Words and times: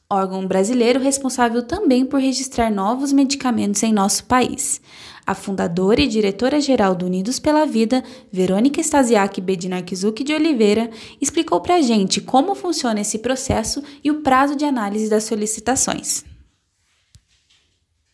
órgão 0.07 0.45
brasileiro 0.45 0.99
responsável 0.99 1.63
também 1.63 2.05
por 2.05 2.19
registrar 2.19 2.69
novos 2.69 3.11
medicamentos 3.11 3.81
em 3.81 3.91
nosso 3.91 4.25
país. 4.25 4.79
A 5.25 5.33
fundadora 5.33 6.01
e 6.01 6.07
diretora-geral 6.07 6.93
do 6.93 7.07
Unidos 7.07 7.39
pela 7.39 7.65
Vida, 7.65 8.03
Verônica 8.31 8.79
Stasiak 8.79 9.41
Bedinarkizuk 9.41 10.23
de 10.23 10.35
Oliveira, 10.35 10.87
explicou 11.19 11.59
para 11.61 11.77
a 11.77 11.81
gente 11.81 12.21
como 12.21 12.53
funciona 12.53 13.01
esse 13.01 13.17
processo 13.17 13.81
e 14.03 14.11
o 14.11 14.21
prazo 14.21 14.55
de 14.55 14.65
análise 14.65 15.09
das 15.09 15.23
solicitações. 15.23 16.36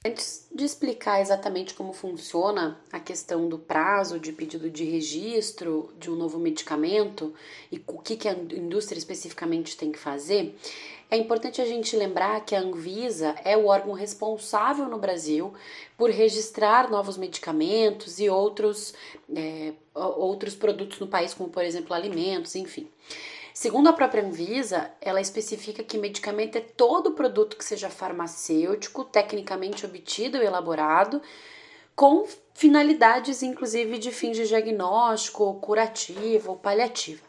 Antes 0.06 0.50
de 0.54 0.66
explicar 0.66 1.22
exatamente 1.22 1.74
como 1.74 1.94
funciona 1.94 2.78
a 2.92 3.00
questão 3.00 3.48
do 3.48 3.58
prazo 3.58 4.20
de 4.20 4.34
pedido 4.34 4.70
de 4.70 4.84
registro 4.84 5.94
de 5.98 6.12
um 6.12 6.16
novo 6.16 6.38
medicamento 6.38 7.34
e 7.72 7.82
o 7.88 8.00
que, 8.00 8.28
a 8.28 8.34
indústria 8.34 9.00
especificamente 9.00 9.78
tem 9.78 9.94
que 9.94 9.98
fazer, 9.98 10.60
é 11.10 11.16
importante 11.16 11.62
a 11.62 11.66
gente 11.66 11.96
lembrar 11.96 12.44
que 12.44 12.54
a 12.54 12.60
Anvisa 12.60 13.34
é 13.46 13.56
o 13.56 13.68
órgão 13.68 13.94
responsável 13.94 14.90
no 14.90 14.98
Brasil 14.98 15.54
por 15.98 16.10
registrar 16.10 16.92
novos 16.92 17.16
medicamentos 17.16 18.20
e 18.20 18.30
outros, 18.30 18.94
é, 19.34 19.72
outros 19.96 20.54
produtos 20.54 21.00
no 21.00 21.08
país, 21.08 21.34
como 21.34 21.50
por 21.50 21.64
exemplo 21.64 21.94
alimentos, 21.94 22.56
enfim. 22.56 22.90
Segundo 23.54 23.88
a 23.88 23.94
própria 23.94 24.24
Anvisa, 24.24 24.92
ela 25.00 25.22
especifica 25.22 25.84
que 25.84 25.98
medicamento 25.98 26.58
é 26.58 26.62
todo 26.62 27.12
produto 27.12 27.56
que 27.56 27.64
seja 27.64 27.90
farmacêutico, 27.90 29.04
tecnicamente 29.04 29.86
obtido 29.86 30.38
e 30.38 30.46
elaborado, 30.46 31.22
com 31.96 32.26
finalidades 32.56 33.44
inclusive 33.44 34.00
de 34.00 34.12
fins 34.12 34.36
de 34.36 34.48
diagnóstico, 34.48 35.54
curativo 35.62 36.52
ou 36.52 36.58
paliativa. 36.58 37.22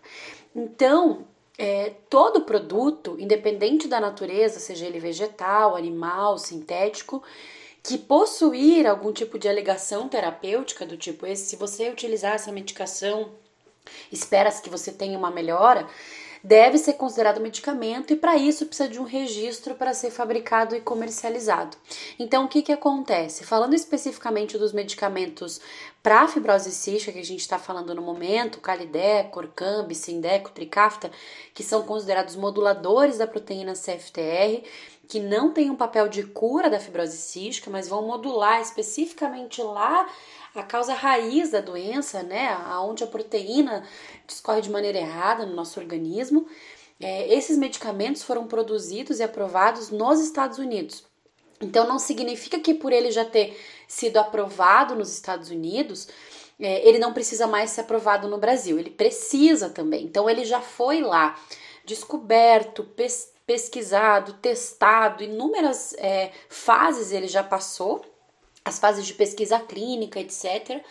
Então, 0.56 1.26
é, 1.58 1.92
todo 2.08 2.42
produto, 2.42 3.16
independente 3.18 3.86
da 3.86 4.00
natureza, 4.00 4.58
seja 4.58 4.86
ele 4.86 4.98
vegetal, 4.98 5.76
animal, 5.76 6.38
sintético, 6.38 7.22
que 7.82 7.98
possuir 7.98 8.86
algum 8.86 9.12
tipo 9.12 9.38
de 9.38 9.46
alegação 9.46 10.08
terapêutica 10.08 10.86
do 10.86 10.96
tipo 10.96 11.26
esse, 11.26 11.44
se 11.44 11.56
você 11.56 11.90
utilizar 11.90 12.32
essa 12.34 12.50
medicação 12.50 13.30
espera-se 14.10 14.62
que 14.62 14.70
você 14.70 14.92
tenha 14.92 15.18
uma 15.18 15.30
melhora, 15.30 15.86
deve 16.44 16.76
ser 16.76 16.92
considerado 16.92 17.40
medicamento 17.40 18.12
e 18.12 18.16
para 18.16 18.36
isso 18.36 18.66
precisa 18.66 18.86
de 18.86 19.00
um 19.00 19.04
registro 19.04 19.74
para 19.74 19.94
ser 19.94 20.10
fabricado 20.10 20.76
e 20.76 20.80
comercializado. 20.82 21.74
Então, 22.18 22.44
o 22.44 22.48
que, 22.48 22.60
que 22.60 22.72
acontece? 22.72 23.44
Falando 23.44 23.72
especificamente 23.72 24.58
dos 24.58 24.70
medicamentos 24.74 25.58
para 26.02 26.28
fibrose 26.28 26.70
cística 26.70 27.12
que 27.12 27.18
a 27.18 27.24
gente 27.24 27.40
está 27.40 27.58
falando 27.58 27.94
no 27.94 28.02
momento, 28.02 28.60
Calideco, 28.60 29.38
Orcambi, 29.38 29.94
Sindeco, 29.94 30.50
Tricafta, 30.50 31.10
que 31.54 31.62
são 31.62 31.82
considerados 31.84 32.36
moduladores 32.36 33.16
da 33.16 33.26
proteína 33.26 33.72
CFTR, 33.72 34.62
que 35.08 35.20
não 35.20 35.52
têm 35.52 35.70
um 35.70 35.76
papel 35.76 36.08
de 36.08 36.22
cura 36.24 36.70
da 36.70 36.80
fibrose 36.80 37.16
cística, 37.16 37.70
mas 37.70 37.88
vão 37.88 38.06
modular 38.06 38.60
especificamente 38.60 39.62
lá 39.62 40.08
a 40.54 40.62
causa 40.62 40.94
raiz 40.94 41.50
da 41.50 41.60
doença, 41.60 42.22
né, 42.22 42.48
aonde 42.66 43.02
a 43.02 43.08
proteína 43.08 43.84
discorre 44.26 44.60
de 44.60 44.70
maneira 44.70 44.98
errada 44.98 45.44
no 45.44 45.54
nosso 45.54 45.80
organismo. 45.80 46.46
É, 47.00 47.34
esses 47.34 47.58
medicamentos 47.58 48.22
foram 48.22 48.46
produzidos 48.46 49.18
e 49.18 49.22
aprovados 49.22 49.90
nos 49.90 50.20
Estados 50.20 50.58
Unidos. 50.58 51.04
Então 51.60 51.86
não 51.86 51.98
significa 51.98 52.58
que 52.58 52.74
por 52.74 52.92
ele 52.92 53.10
já 53.10 53.24
ter 53.24 53.58
sido 53.88 54.18
aprovado 54.18 54.94
nos 54.94 55.12
Estados 55.12 55.50
Unidos, 55.50 56.08
é, 56.58 56.86
ele 56.86 56.98
não 56.98 57.12
precisa 57.12 57.46
mais 57.46 57.70
ser 57.70 57.82
aprovado 57.82 58.28
no 58.28 58.38
Brasil. 58.38 58.78
Ele 58.78 58.90
precisa 58.90 59.68
também. 59.70 60.04
Então 60.04 60.30
ele 60.30 60.44
já 60.44 60.60
foi 60.60 61.00
lá 61.00 61.38
descoberto, 61.84 62.84
pes 62.84 63.33
pesquisado, 63.46 64.34
testado, 64.34 65.22
inúmeras 65.22 65.94
é, 65.98 66.32
fases 66.48 67.12
ele 67.12 67.28
já 67.28 67.42
passou 67.42 68.04
as 68.64 68.78
fases 68.78 69.06
de 69.06 69.12
pesquisa 69.12 69.60
clínica, 69.60 70.18
etc. 70.18 70.82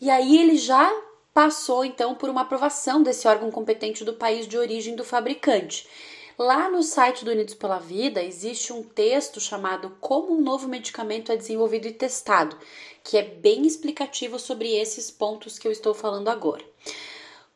E 0.00 0.10
aí 0.10 0.38
ele 0.38 0.56
já 0.56 0.90
passou 1.32 1.84
então 1.84 2.14
por 2.14 2.28
uma 2.28 2.42
aprovação 2.42 3.02
desse 3.02 3.26
órgão 3.26 3.50
competente 3.50 4.04
do 4.04 4.14
país 4.14 4.46
de 4.46 4.58
origem 4.58 4.94
do 4.94 5.04
fabricante. 5.04 5.88
Lá 6.36 6.70
no 6.70 6.82
site 6.82 7.24
do 7.24 7.30
Unidos 7.30 7.54
pela 7.54 7.78
Vida 7.78 8.22
existe 8.22 8.72
um 8.72 8.82
texto 8.82 9.38
chamado 9.40 9.96
Como 10.00 10.32
um 10.32 10.40
novo 10.40 10.68
medicamento 10.68 11.30
é 11.30 11.36
desenvolvido 11.36 11.86
e 11.86 11.92
testado, 11.92 12.56
que 13.04 13.18
é 13.18 13.22
bem 13.22 13.66
explicativo 13.66 14.38
sobre 14.38 14.74
esses 14.74 15.10
pontos 15.10 15.58
que 15.58 15.68
eu 15.68 15.72
estou 15.72 15.92
falando 15.92 16.28
agora. 16.28 16.64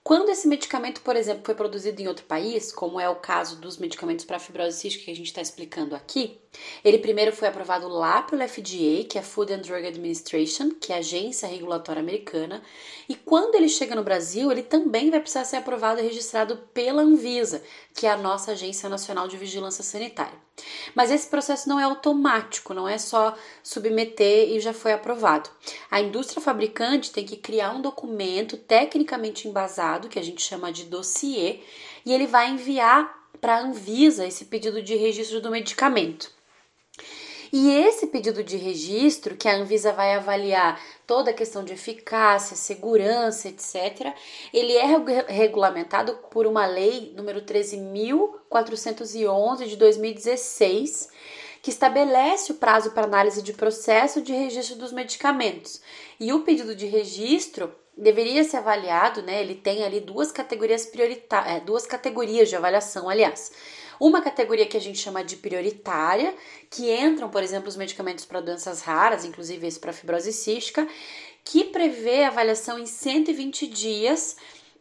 Quando 0.04 0.28
esse 0.28 0.46
medicamento, 0.46 1.00
por 1.00 1.16
exemplo, 1.16 1.42
foi 1.46 1.54
produzido 1.54 2.02
em 2.02 2.06
outro 2.06 2.26
país, 2.26 2.70
como 2.70 3.00
é 3.00 3.08
o 3.08 3.16
caso 3.16 3.58
dos 3.58 3.78
medicamentos 3.78 4.26
para 4.26 4.38
fibrose 4.38 4.78
cística 4.78 5.06
que 5.06 5.10
a 5.10 5.16
gente 5.16 5.28
está 5.28 5.40
explicando 5.40 5.96
aqui, 5.96 6.38
ele 6.84 6.98
primeiro 6.98 7.32
foi 7.32 7.48
aprovado 7.48 7.88
lá 7.88 8.22
pelo 8.22 8.46
FDA, 8.46 9.04
que 9.08 9.18
é 9.18 9.22
Food 9.22 9.52
and 9.52 9.60
Drug 9.60 9.86
Administration, 9.86 10.70
que 10.80 10.92
é 10.92 10.96
a 10.96 10.98
agência 10.98 11.48
regulatória 11.48 12.00
americana, 12.00 12.62
e 13.08 13.14
quando 13.14 13.54
ele 13.54 13.68
chega 13.68 13.94
no 13.94 14.02
Brasil, 14.02 14.50
ele 14.50 14.62
também 14.62 15.10
vai 15.10 15.20
precisar 15.20 15.44
ser 15.44 15.56
aprovado 15.56 16.00
e 16.00 16.04
registrado 16.04 16.56
pela 16.72 17.02
Anvisa, 17.02 17.62
que 17.94 18.06
é 18.06 18.10
a 18.10 18.16
nossa 18.16 18.52
Agência 18.52 18.88
Nacional 18.88 19.28
de 19.28 19.36
Vigilância 19.36 19.84
Sanitária. 19.84 20.44
Mas 20.94 21.10
esse 21.10 21.28
processo 21.28 21.68
não 21.68 21.80
é 21.80 21.84
automático, 21.84 22.72
não 22.72 22.88
é 22.88 22.96
só 22.96 23.36
submeter 23.62 24.50
e 24.50 24.60
já 24.60 24.72
foi 24.72 24.92
aprovado. 24.92 25.50
A 25.90 26.00
indústria 26.00 26.40
fabricante 26.40 27.10
tem 27.10 27.24
que 27.24 27.36
criar 27.36 27.72
um 27.72 27.82
documento 27.82 28.56
tecnicamente 28.56 29.48
embasado, 29.48 30.08
que 30.08 30.18
a 30.18 30.22
gente 30.22 30.42
chama 30.42 30.72
de 30.72 30.84
dossiê, 30.84 31.60
e 32.06 32.12
ele 32.12 32.26
vai 32.26 32.50
enviar 32.50 33.24
para 33.40 33.56
a 33.56 33.60
Anvisa 33.60 34.26
esse 34.26 34.46
pedido 34.46 34.82
de 34.82 34.94
registro 34.94 35.40
do 35.40 35.50
medicamento. 35.50 36.30
E 37.56 37.70
esse 37.70 38.08
pedido 38.08 38.42
de 38.42 38.56
registro, 38.56 39.36
que 39.36 39.48
a 39.48 39.54
Anvisa 39.54 39.92
vai 39.92 40.12
avaliar 40.12 40.80
toda 41.06 41.30
a 41.30 41.32
questão 41.32 41.62
de 41.62 41.72
eficácia, 41.72 42.56
segurança, 42.56 43.46
etc., 43.46 44.12
ele 44.52 44.72
é 44.72 44.84
regulamentado 45.28 46.18
por 46.32 46.48
uma 46.48 46.66
lei 46.66 47.14
número 47.16 47.42
13.411 47.42 49.68
de 49.68 49.76
2016, 49.76 51.08
que 51.62 51.70
estabelece 51.70 52.50
o 52.50 52.56
prazo 52.56 52.90
para 52.90 53.04
análise 53.04 53.40
de 53.40 53.52
processo 53.52 54.20
de 54.20 54.32
registro 54.32 54.74
dos 54.74 54.90
medicamentos. 54.90 55.80
E 56.18 56.32
o 56.32 56.40
pedido 56.40 56.74
de 56.74 56.86
registro 56.86 57.72
deveria 57.96 58.42
ser 58.42 58.56
avaliado, 58.56 59.22
né? 59.22 59.40
Ele 59.40 59.54
tem 59.54 59.84
ali 59.84 60.00
duas 60.00 60.32
categorias 60.32 60.86
prioritárias, 60.86 61.58
é, 61.58 61.60
duas 61.60 61.86
categorias 61.86 62.48
de 62.48 62.56
avaliação, 62.56 63.08
aliás. 63.08 63.52
Uma 63.98 64.22
categoria 64.22 64.66
que 64.66 64.76
a 64.76 64.80
gente 64.80 64.98
chama 64.98 65.24
de 65.24 65.36
prioritária, 65.36 66.34
que 66.70 66.92
entram, 66.92 67.28
por 67.28 67.42
exemplo, 67.42 67.68
os 67.68 67.76
medicamentos 67.76 68.24
para 68.24 68.40
doenças 68.40 68.80
raras, 68.80 69.24
inclusive 69.24 69.66
esse 69.66 69.78
para 69.78 69.92
fibrose 69.92 70.32
cística, 70.32 70.86
que 71.44 71.64
prevê 71.64 72.24
avaliação 72.24 72.78
em 72.78 72.86
120 72.86 73.66
dias 73.66 74.36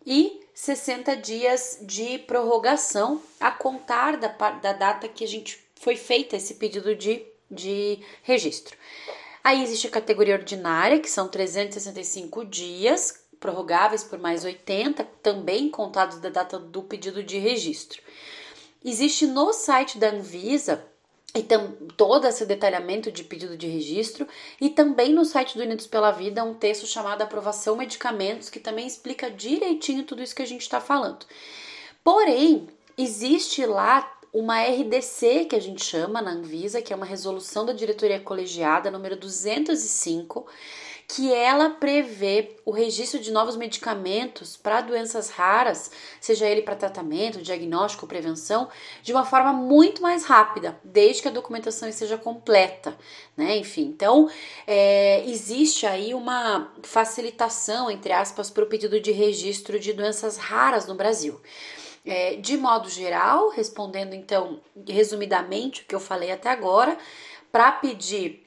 e 0.06 0.42
60 0.54 1.16
dias 1.18 1.80
de 1.82 2.20
prorrogação 2.20 3.22
a 3.40 3.52
contar 3.52 4.18
da, 4.18 4.28
da 4.28 4.74
data 4.74 5.08
que 5.08 5.24
a 5.24 5.28
gente 5.28 5.60
foi 5.76 5.96
feita 5.96 6.36
esse 6.36 6.56
pedido 6.56 6.96
de 6.96 7.26
de 7.54 8.00
registro. 8.24 8.76
Aí 9.44 9.62
existe 9.62 9.88
a 9.88 9.92
categoria 9.92 10.36
ordinária, 10.36 11.00
que 11.00 11.10
são 11.10 11.28
365 11.28 12.46
dias, 12.46 13.24
prorrogáveis 13.40 14.04
por 14.04 14.18
mais 14.18 14.46
80, 14.46 15.04
também 15.22 15.70
contados 15.70 16.20
da 16.20 16.30
data 16.30 16.58
do 16.58 16.82
pedido 16.82 17.22
de 17.22 17.38
registro. 17.38 18.02
Existe 18.84 19.26
no 19.26 19.54
site 19.54 19.98
da 19.98 20.10
Anvisa 20.10 20.84
então, 21.36 21.72
todo 21.98 22.28
esse 22.28 22.46
detalhamento 22.46 23.12
de 23.12 23.24
pedido 23.24 23.58
de 23.58 23.66
registro 23.66 24.28
e 24.62 24.70
também 24.70 25.12
no 25.12 25.26
site 25.26 25.58
do 25.58 25.64
Unidos 25.64 25.88
pela 25.88 26.12
Vida 26.12 26.44
um 26.44 26.54
texto 26.54 26.86
chamado 26.86 27.24
Aprovação 27.24 27.76
Medicamentos 27.76 28.52
que 28.52 28.60
também 28.60 28.86
explica 28.86 29.32
direitinho 29.32 30.04
tudo 30.04 30.22
isso 30.22 30.36
que 30.36 30.44
a 30.44 30.48
gente 30.48 30.62
está 30.62 30.80
falando. 30.80 31.26
Porém, 32.04 32.68
existe 32.96 33.66
lá 33.66 34.12
uma 34.32 34.62
RDC 34.62 35.46
que 35.46 35.56
a 35.56 35.60
gente 35.60 35.84
chama 35.84 36.22
na 36.22 36.32
Anvisa, 36.32 36.84
que 36.84 36.94
é 36.94 36.96
uma 36.96 37.06
resolução 37.06 37.66
da 37.66 37.74
diretoria 37.74 38.20
colegiada 38.20 38.92
número 38.92 39.16
205, 39.16 40.46
que 41.16 41.32
ela 41.32 41.70
prevê 41.70 42.56
o 42.66 42.72
registro 42.72 43.20
de 43.20 43.32
novos 43.32 43.56
medicamentos 43.56 44.58
para 44.58 44.82
doenças 44.82 45.30
raras, 45.30 45.92
seja 46.20 46.48
ele 46.48 46.64
para 46.64 46.76
tratamento, 46.76 47.40
diagnóstico, 47.40 48.08
prevenção, 48.08 48.68
de 49.04 49.14
uma 49.14 49.24
forma 49.24 49.54
muito 49.54 50.02
mais 50.02 50.26
rápida, 50.26 50.80
desde 50.84 51.22
que 51.22 51.28
a 51.28 51.32
documentação 51.32 51.88
esteja 51.88 52.18
completa, 52.18 52.98
né? 53.38 53.56
Enfim, 53.58 53.84
então 53.84 54.28
é, 54.66 55.24
existe 55.28 55.86
aí 55.86 56.16
uma 56.16 56.74
facilitação, 56.82 57.92
entre 57.92 58.12
aspas, 58.12 58.50
para 58.50 58.64
o 58.64 58.68
pedido 58.68 59.00
de 59.00 59.12
registro 59.12 59.80
de 59.80 59.94
doenças 59.94 60.38
raras 60.38 60.88
no 60.88 60.96
Brasil. 60.96 61.40
É, 62.04 62.38
de 62.38 62.58
modo 62.58 62.90
geral, 62.90 63.50
respondendo 63.50 64.14
então 64.14 64.60
resumidamente 64.90 65.84
o 65.84 65.86
que 65.86 65.96
eu 65.96 66.00
falei 66.00 66.32
até 66.32 66.50
agora, 66.50 66.98
para 67.52 67.72
pedir 67.72 68.43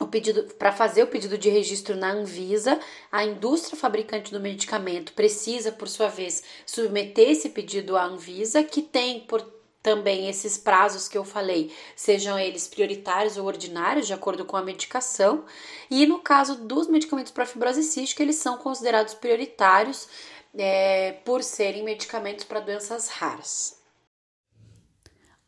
o 0.00 0.06
pedido 0.06 0.44
para 0.54 0.72
fazer 0.72 1.02
o 1.02 1.08
pedido 1.08 1.36
de 1.36 1.48
registro 1.48 1.96
na 1.96 2.12
Anvisa, 2.12 2.78
a 3.10 3.24
indústria 3.24 3.76
fabricante 3.76 4.32
do 4.32 4.40
medicamento 4.40 5.12
precisa, 5.12 5.72
por 5.72 5.88
sua 5.88 6.08
vez, 6.08 6.42
submeter 6.64 7.30
esse 7.30 7.48
pedido 7.48 7.96
à 7.96 8.04
Anvisa, 8.04 8.62
que 8.62 8.82
tem 8.82 9.20
por 9.20 9.42
também 9.82 10.28
esses 10.28 10.58
prazos 10.58 11.08
que 11.08 11.16
eu 11.16 11.24
falei, 11.24 11.72
sejam 11.96 12.38
eles 12.38 12.68
prioritários 12.68 13.36
ou 13.36 13.46
ordinários, 13.46 14.06
de 14.06 14.12
acordo 14.12 14.44
com 14.44 14.56
a 14.56 14.62
medicação. 14.62 15.44
E 15.90 16.04
no 16.04 16.18
caso 16.18 16.56
dos 16.56 16.88
medicamentos 16.88 17.32
para 17.32 17.46
fibrose 17.46 17.82
cística, 17.82 18.22
eles 18.22 18.36
são 18.36 18.58
considerados 18.58 19.14
prioritários 19.14 20.08
é, 20.56 21.12
por 21.24 21.42
serem 21.42 21.84
medicamentos 21.84 22.44
para 22.44 22.60
doenças 22.60 23.08
raras. 23.08 23.77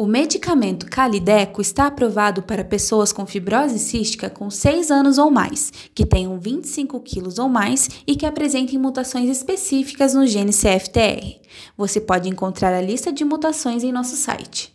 O 0.00 0.06
medicamento 0.06 0.86
Calideco 0.86 1.60
está 1.60 1.86
aprovado 1.86 2.42
para 2.42 2.64
pessoas 2.64 3.12
com 3.12 3.26
fibrose 3.26 3.78
cística 3.78 4.30
com 4.30 4.48
6 4.48 4.90
anos 4.90 5.18
ou 5.18 5.30
mais, 5.30 5.70
que 5.94 6.06
tenham 6.06 6.40
25 6.40 6.98
quilos 7.00 7.38
ou 7.38 7.50
mais 7.50 7.86
e 8.06 8.16
que 8.16 8.24
apresentem 8.24 8.78
mutações 8.78 9.28
específicas 9.28 10.14
no 10.14 10.26
gene 10.26 10.52
CFTR. 10.52 11.38
Você 11.76 12.00
pode 12.00 12.30
encontrar 12.30 12.72
a 12.72 12.80
lista 12.80 13.12
de 13.12 13.26
mutações 13.26 13.84
em 13.84 13.92
nosso 13.92 14.16
site. 14.16 14.74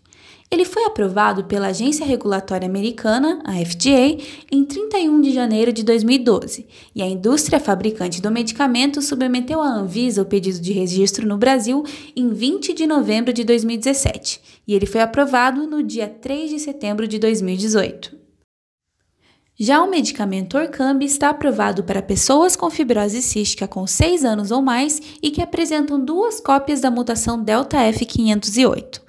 Ele 0.51 0.63
foi 0.63 0.85
aprovado 0.85 1.45
pela 1.45 1.67
Agência 1.67 2.05
Regulatória 2.05 2.67
Americana, 2.67 3.41
a 3.43 3.53
FDA, 3.53 4.17
em 4.51 4.63
31 4.63 5.19
de 5.19 5.33
janeiro 5.33 5.73
de 5.73 5.83
2012, 5.83 6.67
e 6.93 7.01
a 7.01 7.07
indústria 7.07 7.59
fabricante 7.59 8.21
do 8.21 8.31
medicamento 8.31 9.01
submeteu 9.01 9.59
à 9.59 9.67
Anvisa 9.67 10.21
o 10.21 10.25
pedido 10.25 10.59
de 10.59 10.71
registro 10.71 11.27
no 11.27 11.37
Brasil 11.37 11.83
em 12.15 12.29
20 12.29 12.73
de 12.73 12.85
novembro 12.85 13.33
de 13.33 13.43
2017, 13.43 14.39
e 14.67 14.73
ele 14.75 14.85
foi 14.85 15.01
aprovado 15.01 15.65
no 15.67 15.81
dia 15.81 16.07
3 16.07 16.51
de 16.51 16.59
setembro 16.59 17.07
de 17.07 17.17
2018. 17.17 18.25
Já 19.57 19.81
o 19.81 19.89
medicamento 19.89 20.57
Orcambi 20.57 21.05
está 21.05 21.29
aprovado 21.29 21.83
para 21.85 22.01
pessoas 22.01 22.57
com 22.57 22.69
fibrose 22.69 23.21
cística 23.21 23.65
com 23.65 23.87
6 23.87 24.25
anos 24.25 24.51
ou 24.51 24.61
mais 24.61 25.01
e 25.23 25.31
que 25.31 25.41
apresentam 25.41 25.97
duas 25.97 26.41
cópias 26.41 26.81
da 26.81 26.91
mutação 26.91 27.41
Delta 27.41 27.77
F508. 27.77 29.04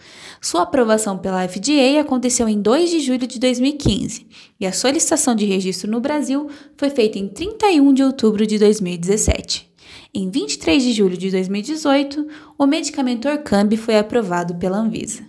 Sua 0.47 0.63
aprovação 0.63 1.19
pela 1.19 1.45
FDA 1.49 2.01
aconteceu 2.01 2.49
em 2.49 2.63
2 2.63 2.89
de 2.89 3.01
julho 3.01 3.27
de 3.27 3.37
2015 3.41 4.29
e 4.61 4.65
a 4.65 4.73
solicitação 4.73 5.35
de 5.35 5.45
registro 5.45 5.91
no 5.91 5.99
Brasil 5.99 6.49
foi 6.77 6.89
feita 6.89 7.19
em 7.19 7.27
31 7.27 7.93
de 7.93 8.05
outubro 8.05 8.47
de 8.47 8.57
2017. 8.57 9.69
Em 10.15 10.31
23 10.31 10.85
de 10.85 10.93
julho 10.93 11.17
de 11.17 11.33
2018, 11.33 12.29
o 12.57 12.65
medicamento 12.65 13.29
Orcambi 13.29 13.77
foi 13.77 13.99
aprovado 13.99 14.55
pela 14.55 14.79
Anvisa. 14.79 15.25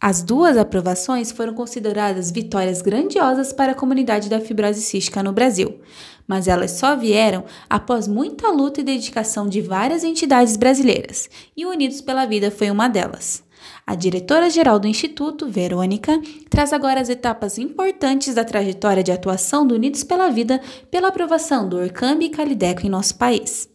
As 0.00 0.20
duas 0.20 0.56
aprovações 0.56 1.30
foram 1.30 1.54
consideradas 1.54 2.32
vitórias 2.32 2.82
grandiosas 2.82 3.52
para 3.52 3.70
a 3.70 3.76
comunidade 3.76 4.28
da 4.28 4.40
fibrose 4.40 4.80
cística 4.80 5.22
no 5.22 5.32
Brasil, 5.32 5.78
mas 6.26 6.48
elas 6.48 6.72
só 6.72 6.96
vieram 6.96 7.44
após 7.68 8.08
muita 8.08 8.50
luta 8.50 8.80
e 8.80 8.84
dedicação 8.84 9.48
de 9.48 9.60
várias 9.60 10.02
entidades 10.02 10.56
brasileiras, 10.56 11.30
e 11.56 11.64
Unidos 11.64 12.00
pela 12.00 12.26
Vida 12.26 12.50
foi 12.50 12.68
uma 12.68 12.88
delas. 12.88 13.48
A 13.90 13.96
diretora-geral 13.96 14.78
do 14.78 14.86
Instituto, 14.86 15.48
Verônica, 15.48 16.12
traz 16.48 16.72
agora 16.72 17.00
as 17.00 17.08
etapas 17.08 17.58
importantes 17.58 18.36
da 18.36 18.44
trajetória 18.44 19.02
de 19.02 19.10
atuação 19.10 19.66
do 19.66 19.74
Unidos 19.74 20.04
pela 20.04 20.30
Vida 20.30 20.60
pela 20.92 21.08
aprovação 21.08 21.68
do 21.68 21.76
Orcambi 21.76 22.26
e 22.26 22.30
Calideco 22.30 22.86
em 22.86 22.88
nosso 22.88 23.18
país. 23.18 23.68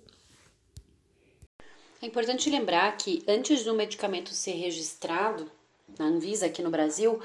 É 2.01 2.05
importante 2.05 2.49
lembrar 2.49 2.95
que 2.95 3.23
antes 3.27 3.65
do 3.65 3.73
medicamento 3.73 4.29
ser 4.29 4.53
registrado 4.53 5.51
na 5.99 6.05
Anvisa 6.05 6.45
aqui 6.45 6.63
no 6.63 6.69
Brasil, 6.69 7.19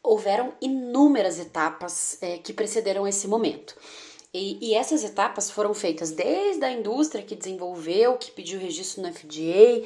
houveram 0.00 0.52
inúmeras 0.60 1.40
etapas 1.40 2.18
é, 2.22 2.38
que 2.38 2.52
precederam 2.52 3.04
esse 3.04 3.26
momento. 3.26 3.74
E, 4.32 4.58
e, 4.64 4.74
essas 4.74 5.02
etapas 5.02 5.50
foram 5.50 5.74
feitas 5.74 6.12
desde 6.12 6.64
a 6.64 6.70
indústria 6.70 7.24
que 7.24 7.34
desenvolveu, 7.34 8.16
que 8.16 8.30
pediu 8.30 8.60
registro 8.60 9.02
no 9.02 9.12
FDA, 9.12 9.84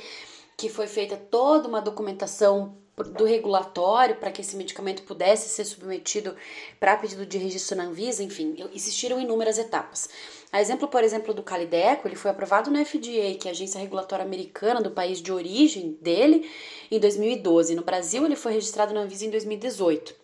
que 0.57 0.69
foi 0.69 0.87
feita 0.87 1.17
toda 1.17 1.69
uma 1.69 1.81
documentação 1.81 2.77
do 3.03 3.25
regulatório 3.25 4.17
para 4.17 4.31
que 4.31 4.41
esse 4.41 4.57
medicamento 4.57 5.03
pudesse 5.03 5.49
ser 5.49 5.65
submetido 5.65 6.37
para 6.79 6.97
pedido 6.97 7.27
de 7.27 7.39
registro 7.39 7.77
na 7.77 7.85
Anvisa, 7.85 8.23
enfim, 8.23 8.55
existiram 8.73 9.21
inúmeras 9.21 9.59
etapas. 9.59 10.09
A 10.53 10.61
exemplo, 10.61 10.87
por 10.87 11.03
exemplo, 11.03 11.35
do 11.35 11.43
Calideco, 11.43 12.07
ele 12.07 12.15
foi 12.15 12.31
aprovado 12.31 12.71
no 12.71 12.85
FDA, 12.85 13.35
que 13.41 13.49
é 13.49 13.49
a 13.49 13.51
agência 13.51 13.81
regulatória 13.81 14.25
americana 14.25 14.81
do 14.81 14.93
país 14.93 15.21
de 15.21 15.33
origem 15.33 15.99
dele, 16.01 16.49
em 16.89 17.01
2012. 17.01 17.75
No 17.75 17.83
Brasil, 17.83 18.25
ele 18.25 18.37
foi 18.37 18.53
registrado 18.53 18.95
na 18.95 19.01
Anvisa 19.01 19.27
em 19.27 19.31
2018. 19.31 20.24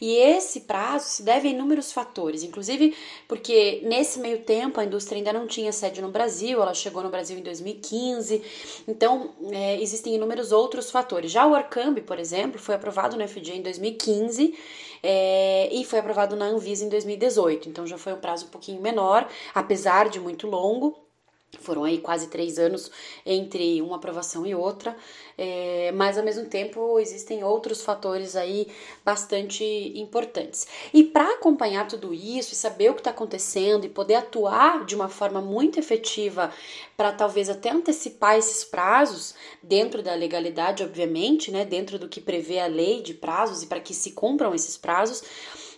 E 0.00 0.16
esse 0.16 0.60
prazo 0.60 1.06
se 1.06 1.22
deve 1.22 1.48
a 1.48 1.50
inúmeros 1.50 1.92
fatores, 1.92 2.42
inclusive 2.42 2.96
porque 3.28 3.80
nesse 3.84 4.18
meio 4.18 4.38
tempo 4.38 4.80
a 4.80 4.84
indústria 4.84 5.18
ainda 5.18 5.32
não 5.32 5.46
tinha 5.46 5.70
sede 5.70 6.00
no 6.00 6.10
Brasil, 6.10 6.62
ela 6.62 6.72
chegou 6.72 7.02
no 7.02 7.10
Brasil 7.10 7.38
em 7.38 7.42
2015, 7.42 8.42
então 8.88 9.34
é, 9.52 9.80
existem 9.80 10.14
inúmeros 10.14 10.50
outros 10.50 10.90
fatores. 10.90 11.30
Já 11.30 11.46
o 11.46 11.52
Orcambi, 11.52 12.00
por 12.00 12.18
exemplo, 12.18 12.58
foi 12.58 12.74
aprovado 12.74 13.16
no 13.16 13.28
FDA 13.28 13.54
em 13.54 13.62
2015 13.62 14.58
é, 15.02 15.68
e 15.72 15.84
foi 15.84 15.98
aprovado 15.98 16.34
na 16.36 16.46
Anvisa 16.46 16.84
em 16.84 16.88
2018, 16.88 17.68
então 17.68 17.86
já 17.86 17.98
foi 17.98 18.14
um 18.14 18.20
prazo 18.20 18.46
um 18.46 18.50
pouquinho 18.50 18.80
menor, 18.80 19.28
apesar 19.54 20.08
de 20.08 20.18
muito 20.18 20.46
longo. 20.46 21.09
Foram 21.58 21.82
aí 21.82 21.98
quase 21.98 22.28
três 22.28 22.60
anos 22.60 22.90
entre 23.26 23.82
uma 23.82 23.96
aprovação 23.96 24.46
e 24.46 24.54
outra, 24.54 24.96
é, 25.36 25.90
mas 25.92 26.16
ao 26.16 26.24
mesmo 26.24 26.46
tempo 26.46 26.98
existem 27.00 27.42
outros 27.42 27.82
fatores 27.82 28.36
aí 28.36 28.68
bastante 29.04 29.64
importantes. 29.96 30.68
E 30.94 31.02
para 31.02 31.34
acompanhar 31.34 31.88
tudo 31.88 32.14
isso 32.14 32.52
e 32.52 32.56
saber 32.56 32.90
o 32.90 32.94
que 32.94 33.00
está 33.00 33.10
acontecendo 33.10 33.84
e 33.84 33.88
poder 33.88 34.14
atuar 34.14 34.84
de 34.84 34.94
uma 34.94 35.08
forma 35.08 35.40
muito 35.40 35.78
efetiva 35.78 36.52
para 36.96 37.12
talvez 37.12 37.50
até 37.50 37.70
antecipar 37.70 38.36
esses 38.36 38.62
prazos, 38.62 39.34
dentro 39.60 40.02
da 40.02 40.14
legalidade, 40.14 40.84
obviamente, 40.84 41.50
né, 41.50 41.64
dentro 41.64 41.98
do 41.98 42.08
que 42.08 42.20
prevê 42.20 42.60
a 42.60 42.66
lei 42.66 43.02
de 43.02 43.12
prazos 43.12 43.62
e 43.62 43.66
para 43.66 43.80
que 43.80 43.92
se 43.92 44.12
cumpram 44.12 44.54
esses 44.54 44.76
prazos 44.76 45.22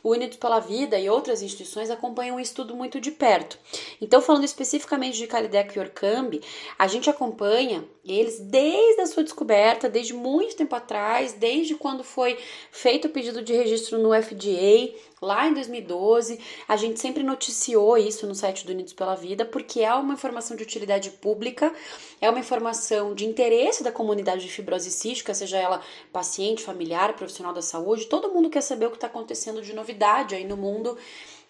o 0.02 0.11
Unidos 0.11 0.37
pela 0.37 0.59
Vida 0.59 0.99
e 0.99 1.09
outras 1.09 1.42
instituições 1.42 1.90
acompanham 1.90 2.37
o 2.37 2.40
estudo 2.40 2.75
muito 2.75 3.00
de 3.00 3.11
perto. 3.11 3.59
Então, 4.00 4.21
falando 4.21 4.44
especificamente 4.44 5.16
de 5.16 5.26
Calideco 5.26 5.73
e 5.76 5.80
Orcambi, 5.80 6.40
a 6.78 6.87
gente 6.87 7.09
acompanha 7.09 7.85
eles 8.04 8.40
desde 8.40 9.00
a 9.00 9.06
sua 9.06 9.23
descoberta, 9.23 9.88
desde 9.88 10.12
muito 10.12 10.56
tempo 10.56 10.75
atrás, 10.75 11.35
desde 11.35 11.75
quando 11.75 12.02
foi 12.02 12.37
feito 12.71 13.06
o 13.06 13.11
pedido 13.11 13.42
de 13.42 13.52
registro 13.52 13.99
no 13.99 14.11
FDA, 14.21 14.92
lá 15.23 15.49
em 15.49 15.55
2012. 15.55 16.38
A 16.67 16.76
gente 16.76 17.00
sempre 17.00 17.23
noticiou 17.23 17.97
isso 17.97 18.26
no 18.26 18.35
site 18.35 18.67
do 18.67 18.73
Unidos 18.73 18.93
pela 18.93 19.14
Vida, 19.14 19.45
porque 19.45 19.81
é 19.81 19.95
uma 19.95 20.14
informação 20.14 20.57
de 20.57 20.64
utilidade 20.64 21.11
pública, 21.11 21.73
é 22.21 22.29
uma 22.29 22.41
informação 22.41 23.14
de 23.14 23.25
interesse 23.25 23.85
da 23.85 23.93
comunidade 23.93 24.43
de 24.43 24.52
fibrose 24.52 24.91
cística, 24.91 25.33
seja 25.33 25.57
ela 25.57 25.81
paciente, 26.12 26.62
familiar, 26.62 27.14
profissional 27.14 27.55
da 27.55 27.62
saúde, 27.62 28.07
todo 28.07 28.33
mundo 28.33 28.50
quer 28.50 28.61
saber 28.61 28.87
o 28.87 28.91
que 28.91 28.97
está 28.97 29.07
acontecendo 29.07 29.62
de 29.62 29.73
novidade 29.73 30.35
aí 30.35 30.45
no 30.45 30.57
mundo 30.57 30.99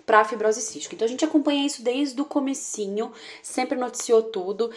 para 0.05 0.21
a 0.21 0.25
fibrose 0.25 0.61
cística. 0.61 0.95
Então 0.95 1.07
a 1.07 1.09
gente 1.09 1.25
acompanha 1.25 1.64
isso 1.64 1.83
desde 1.83 2.21
o 2.21 2.25
comecinho, 2.25 3.12
sempre 3.43 3.79
noticiou 3.79 4.23
tudo 4.23 4.71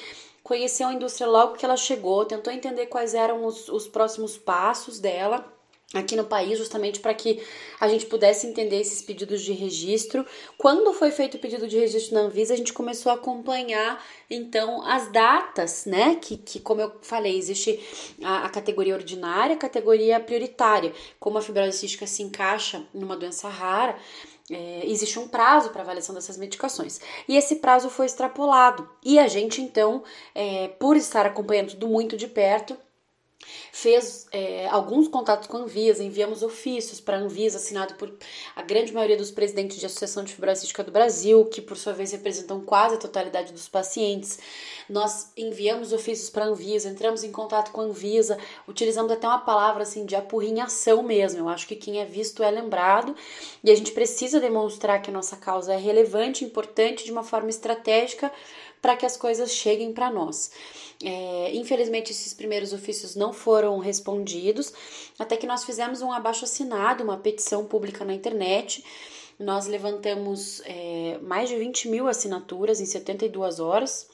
conheceu 0.46 0.88
a 0.88 0.94
indústria 0.94 1.28
logo 1.28 1.56
que 1.56 1.66
ela 1.66 1.75
chegou, 1.75 2.24
tentou 2.24 2.54
entender 2.54 2.86
quais 2.86 3.16
eram 3.16 3.46
os, 3.46 3.68
os 3.68 3.88
próximos 3.88 4.38
passos 4.38 5.00
dela 5.00 5.55
aqui 5.94 6.15
no 6.15 6.25
país, 6.25 6.58
justamente 6.58 7.00
para 7.00 7.13
que 7.13 7.42
a 7.80 7.88
gente 7.88 8.06
pudesse 8.06 8.48
entender 8.48 8.80
esses 8.80 9.01
pedidos 9.01 9.42
de 9.42 9.54
registro. 9.54 10.25
Quando 10.58 10.94
foi 10.94 11.12
feito 11.12 11.36
o 11.36 11.39
pedido 11.39 11.68
de 11.68 11.77
registro 11.77 12.15
na 12.15 12.22
Anvisa, 12.22 12.54
a 12.54 12.58
gente 12.58 12.74
começou 12.74 13.12
a 13.12 13.15
acompanhar 13.15 14.04
então 14.30 14.82
as 14.86 15.12
datas, 15.12 15.86
né? 15.86 16.15
Que, 16.15 16.38
que 16.38 16.60
como 16.60 16.82
eu 16.82 16.92
falei, 17.01 17.38
existe 17.38 17.80
a, 18.24 18.46
a 18.46 18.50
categoria 18.50 18.96
ordinária, 18.96 19.56
a 19.56 19.60
categoria 19.60 20.20
prioritária. 20.20 20.94
Como 21.20 21.38
a 21.38 21.42
fibrose 21.42 21.77
cística 21.77 22.08
se 22.08 22.24
encaixa 22.24 22.84
numa 22.94 23.15
doença 23.15 23.48
rara, 23.48 23.96
é, 24.50 24.86
existe 24.86 25.18
um 25.18 25.27
prazo 25.27 25.70
para 25.70 25.82
avaliação 25.82 26.13
dessas 26.13 26.38
medicações. 26.38 27.00
E 27.27 27.36
esse 27.36 27.58
prazo 27.58 27.89
foi 27.89 28.06
extrapolado. 28.06 28.89
E 29.04 29.18
a 29.18 29.27
gente, 29.27 29.62
então, 29.62 30.04
é, 30.34 30.68
por 30.68 30.96
estar 30.96 31.25
acompanhando 31.25 31.72
tudo 31.72 31.88
muito 31.88 32.15
de 32.15 32.27
perto, 32.27 32.77
fez 33.72 34.28
é, 34.32 34.68
alguns 34.68 35.08
contatos 35.08 35.48
com 35.48 35.58
a 35.58 35.62
Anvisa, 35.62 36.04
enviamos 36.04 36.44
ofícios 36.44 37.00
para 37.00 37.18
a 37.18 37.20
Anvisa, 37.20 37.58
assinado 37.58 37.96
por 37.96 38.12
a 38.56 38.62
grande 38.62 38.94
maioria 38.94 39.18
dos 39.18 39.32
presidentes 39.32 39.78
de 39.78 39.86
Associação 39.86 40.24
de 40.24 40.34
Fibrocística 40.34 40.84
do 40.84 40.92
Brasil, 40.92 41.46
que 41.46 41.62
por 41.62 41.78
sua 41.78 41.94
vez 41.94 42.12
representam 42.12 42.62
quase 42.62 42.96
a 42.96 42.98
totalidade 42.98 43.52
dos 43.52 43.68
pacientes. 43.68 44.40
Nós 44.90 45.30
enviamos 45.36 45.94
ofícios 45.94 46.30
para 46.30 46.46
a 46.46 46.48
Anvisa, 46.48 46.90
entramos 46.90 47.24
em 47.24 47.32
contato 47.32 47.72
com 47.72 47.82
a 47.82 47.86
Anvisa, 47.86 48.38
utilizando 48.68 49.12
até 49.12 49.28
uma 49.28 49.40
palavra 49.40 49.84
assim 49.84 50.06
de 50.06 50.16
apurrinhação 50.16 51.04
mesmo. 51.04 51.40
Eu 51.40 51.50
acho 51.50 51.68
que 51.68 51.75
quem 51.75 52.00
é 52.00 52.06
visto 52.06 52.44
é 52.44 52.52
lembrado 52.52 53.16
e 53.64 53.72
a 53.72 53.75
gente 53.75 53.92
precisa 53.92 54.40
demonstrar 54.40 55.02
que 55.02 55.10
a 55.10 55.14
nossa 55.14 55.36
causa 55.36 55.74
é 55.74 55.78
relevante, 55.78 56.46
importante 56.46 57.04
de 57.04 57.12
uma 57.12 57.24
forma 57.24 57.50
estratégica 57.50 58.32
para 58.86 58.96
que 58.96 59.04
as 59.04 59.18
coisas 59.18 59.50
cheguem 59.50 59.92
para 59.92 60.12
nós. 60.12 60.51
É, 61.04 61.51
infelizmente, 61.56 62.12
esses 62.12 62.36
primeiros 62.36 62.72
ofícios 62.72 63.15
não 63.15 63.34
foram 63.34 63.80
respondidos, 63.80 64.72
até 65.18 65.36
que 65.36 65.48
nós 65.48 65.63
fizemos 65.63 66.04
um 66.04 66.12
abaixo 66.12 66.46
assinado, 66.46 67.04
uma 67.04 67.18
petição 67.18 67.65
pública 67.65 68.06
na 68.06 68.13
internet. 68.13 68.86
Nós 69.39 69.65
levantamos 69.65 70.62
é, 70.65 71.18
mais 71.24 71.50
de 71.50 71.56
20 71.56 71.89
mil 71.89 72.08
assinaturas 72.08 72.80
em 72.80 72.86
72 72.86 73.60
horas. 73.60 74.08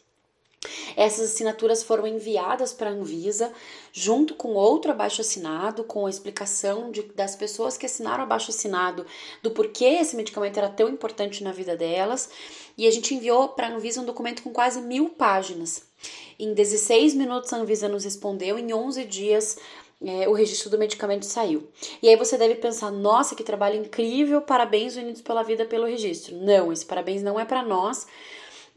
Essas 0.95 1.31
assinaturas 1.31 1.81
foram 1.81 2.05
enviadas 2.05 2.71
para 2.71 2.89
a 2.89 2.93
Anvisa, 2.93 3.51
junto 3.91 4.35
com 4.35 4.49
outro 4.49 4.91
abaixo 4.91 5.21
assinado, 5.21 5.83
com 5.83 6.05
a 6.05 6.09
explicação 6.09 6.91
de, 6.91 7.01
das 7.15 7.35
pessoas 7.35 7.77
que 7.77 7.85
assinaram 7.85 8.23
abaixo 8.23 8.51
assinado 8.51 9.05
do 9.41 9.51
porquê 9.51 9.85
esse 9.85 10.15
medicamento 10.15 10.57
era 10.57 10.69
tão 10.69 10.87
importante 10.87 11.43
na 11.43 11.51
vida 11.51 11.75
delas. 11.75 12.29
E 12.77 12.87
a 12.87 12.91
gente 12.91 13.15
enviou 13.15 13.49
para 13.49 13.67
a 13.67 13.71
Anvisa 13.71 14.01
um 14.01 14.05
documento 14.05 14.43
com 14.43 14.51
quase 14.51 14.81
mil 14.81 15.09
páginas. 15.09 15.83
Em 16.37 16.53
16 16.53 17.15
minutos, 17.15 17.51
a 17.53 17.57
Anvisa 17.57 17.87
nos 17.89 18.03
respondeu, 18.03 18.57
em 18.57 18.73
11 18.73 19.05
dias, 19.05 19.57
é, 20.03 20.27
o 20.27 20.33
registro 20.33 20.69
do 20.69 20.77
medicamento 20.77 21.25
saiu. 21.25 21.67
E 22.01 22.09
aí 22.09 22.15
você 22.15 22.37
deve 22.37 22.55
pensar: 22.55 22.91
nossa, 22.91 23.35
que 23.35 23.43
trabalho 23.43 23.79
incrível, 23.79 24.41
parabéns 24.41 24.95
Unidos 24.95 25.21
pela 25.21 25.43
Vida 25.43 25.65
pelo 25.65 25.85
registro. 25.85 26.35
Não, 26.35 26.71
esse 26.71 26.85
parabéns 26.85 27.21
não 27.21 27.39
é 27.39 27.45
para 27.45 27.63
nós. 27.63 28.07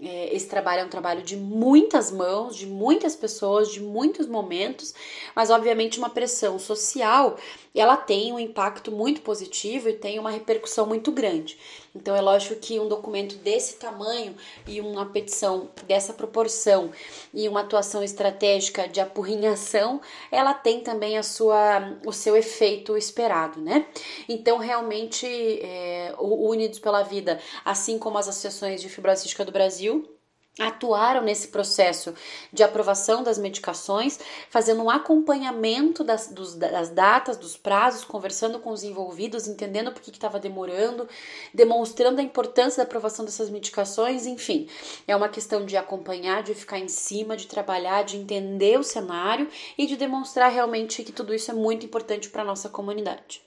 É, 0.01 0.35
esse 0.35 0.49
trabalho 0.49 0.81
é 0.81 0.85
um 0.85 0.89
trabalho 0.89 1.23
de 1.23 1.37
muitas 1.37 2.11
mãos, 2.11 2.57
de 2.57 2.67
muitas 2.67 3.15
pessoas, 3.15 3.71
de 3.71 3.81
muitos 3.81 4.27
momentos, 4.27 4.93
mas 5.37 5.51
obviamente 5.51 5.99
uma 5.99 6.11
pressão 6.11 6.59
social 6.59 7.37
ela 7.75 7.97
tem 7.97 8.33
um 8.33 8.39
impacto 8.39 8.93
muito 8.93 9.21
positivo 9.21 9.89
e 9.89 9.93
tem 9.93 10.19
uma 10.19 10.31
repercussão 10.31 10.87
muito 10.87 11.11
grande. 11.11 11.59
Então 11.95 12.17
é 12.17 12.21
lógico 12.21 12.57
que 12.57 12.81
um 12.81 12.89
documento 12.89 13.37
desse 13.37 13.77
tamanho 13.77 14.35
e 14.67 14.81
uma 14.81 15.07
petição 15.07 15.71
dessa 15.87 16.13
proporção 16.13 16.91
e 17.33 17.49
uma 17.49 17.61
atuação 17.61 18.03
estratégica 18.03 18.89
de 18.89 19.01
apurrinhação, 19.01 20.01
ela 20.31 20.53
tem 20.53 20.81
também 20.81 21.17
a 21.17 21.23
sua, 21.23 21.97
o 22.05 22.13
seu 22.13 22.37
efeito 22.37 22.97
esperado, 22.97 23.61
né? 23.61 23.87
Então 24.29 24.59
realmente 24.59 25.27
é, 25.27 26.15
o 26.19 26.49
Unidos 26.49 26.79
pela 26.79 27.03
Vida, 27.03 27.41
assim 27.65 27.99
como 27.99 28.19
as 28.19 28.29
associações 28.29 28.83
de 28.83 28.89
fibrose 28.89 29.25
do 29.45 29.53
Brasil, 29.53 30.14
atuaram 30.59 31.23
nesse 31.23 31.49
processo 31.49 32.15
de 32.53 32.63
aprovação 32.63 33.23
das 33.23 33.39
medicações, 33.39 34.21
fazendo 34.49 34.83
um 34.83 34.91
acompanhamento 34.91 36.05
das, 36.05 36.29
dos, 36.29 36.55
das 36.55 36.91
datas, 36.91 37.37
dos 37.37 37.57
prazos, 37.57 38.05
conversando 38.05 38.61
com 38.61 38.71
os 38.71 38.85
envolvidos, 38.85 39.49
entendendo 39.49 39.91
por 39.91 40.01
que 40.01 40.11
estava 40.11 40.39
demorando, 40.39 41.09
demonstrando 41.53 42.21
a 42.21 42.25
importância 42.25 42.83
da 42.83 42.87
aprovação 42.87 43.25
dessas 43.25 43.51
medicações, 43.51 44.27
enfim, 44.27 44.69
é 45.09 45.17
uma 45.17 45.29
questão 45.29 45.65
de 45.65 45.77
acompanhar, 45.77 46.43
de 46.43 46.55
ficar 46.55 46.79
em 46.79 46.89
cima, 46.89 47.37
de 47.37 47.47
trabalhar, 47.47 48.05
de 48.05 48.17
entender 48.17 48.79
o 48.79 48.85
cenário 48.85 49.49
e 49.77 49.87
de 49.87 49.97
demonstrar 49.97 50.53
realmente 50.53 51.03
que 51.03 51.13
tudo 51.13 51.35
isso 51.35 51.51
é 51.51 51.55
muito 51.55 51.85
importante 51.85 52.29
para 52.29 52.43
a 52.43 52.47
nossa 52.47 52.69
comunidade. 52.69 53.43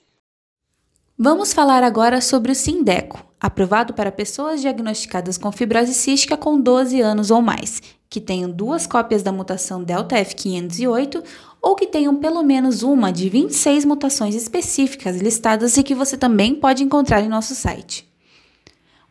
Vamos 1.20 1.52
falar 1.52 1.82
agora 1.82 2.20
sobre 2.20 2.52
o 2.52 2.54
Sindeco, 2.54 3.26
aprovado 3.40 3.92
para 3.92 4.12
pessoas 4.12 4.60
diagnosticadas 4.60 5.36
com 5.36 5.50
fibrose 5.50 5.92
cística 5.92 6.36
com 6.36 6.60
12 6.60 7.00
anos 7.00 7.32
ou 7.32 7.42
mais, 7.42 7.82
que 8.08 8.20
tenham 8.20 8.48
duas 8.48 8.86
cópias 8.86 9.20
da 9.20 9.32
mutação 9.32 9.82
Delta 9.82 10.14
F508 10.14 11.20
ou 11.60 11.74
que 11.74 11.88
tenham 11.88 12.14
pelo 12.14 12.44
menos 12.44 12.84
uma 12.84 13.10
de 13.10 13.28
26 13.28 13.84
mutações 13.84 14.36
específicas 14.36 15.16
listadas 15.16 15.76
e 15.76 15.82
que 15.82 15.92
você 15.92 16.16
também 16.16 16.54
pode 16.54 16.84
encontrar 16.84 17.20
em 17.20 17.28
nosso 17.28 17.52
site. 17.52 18.07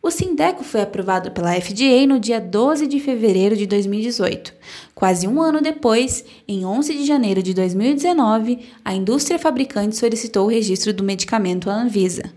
O 0.00 0.12
Sindeco 0.12 0.62
foi 0.62 0.82
aprovado 0.82 1.32
pela 1.32 1.60
FDA 1.60 2.06
no 2.06 2.20
dia 2.20 2.40
12 2.40 2.86
de 2.86 3.00
fevereiro 3.00 3.56
de 3.56 3.66
2018. 3.66 4.54
Quase 4.94 5.26
um 5.26 5.42
ano 5.42 5.60
depois, 5.60 6.24
em 6.46 6.64
11 6.64 6.94
de 6.94 7.04
janeiro 7.04 7.42
de 7.42 7.52
2019, 7.52 8.60
a 8.84 8.94
indústria 8.94 9.40
fabricante 9.40 9.96
solicitou 9.96 10.46
o 10.46 10.50
registro 10.50 10.92
do 10.92 11.02
medicamento 11.02 11.68
à 11.68 11.74
Anvisa. 11.74 12.32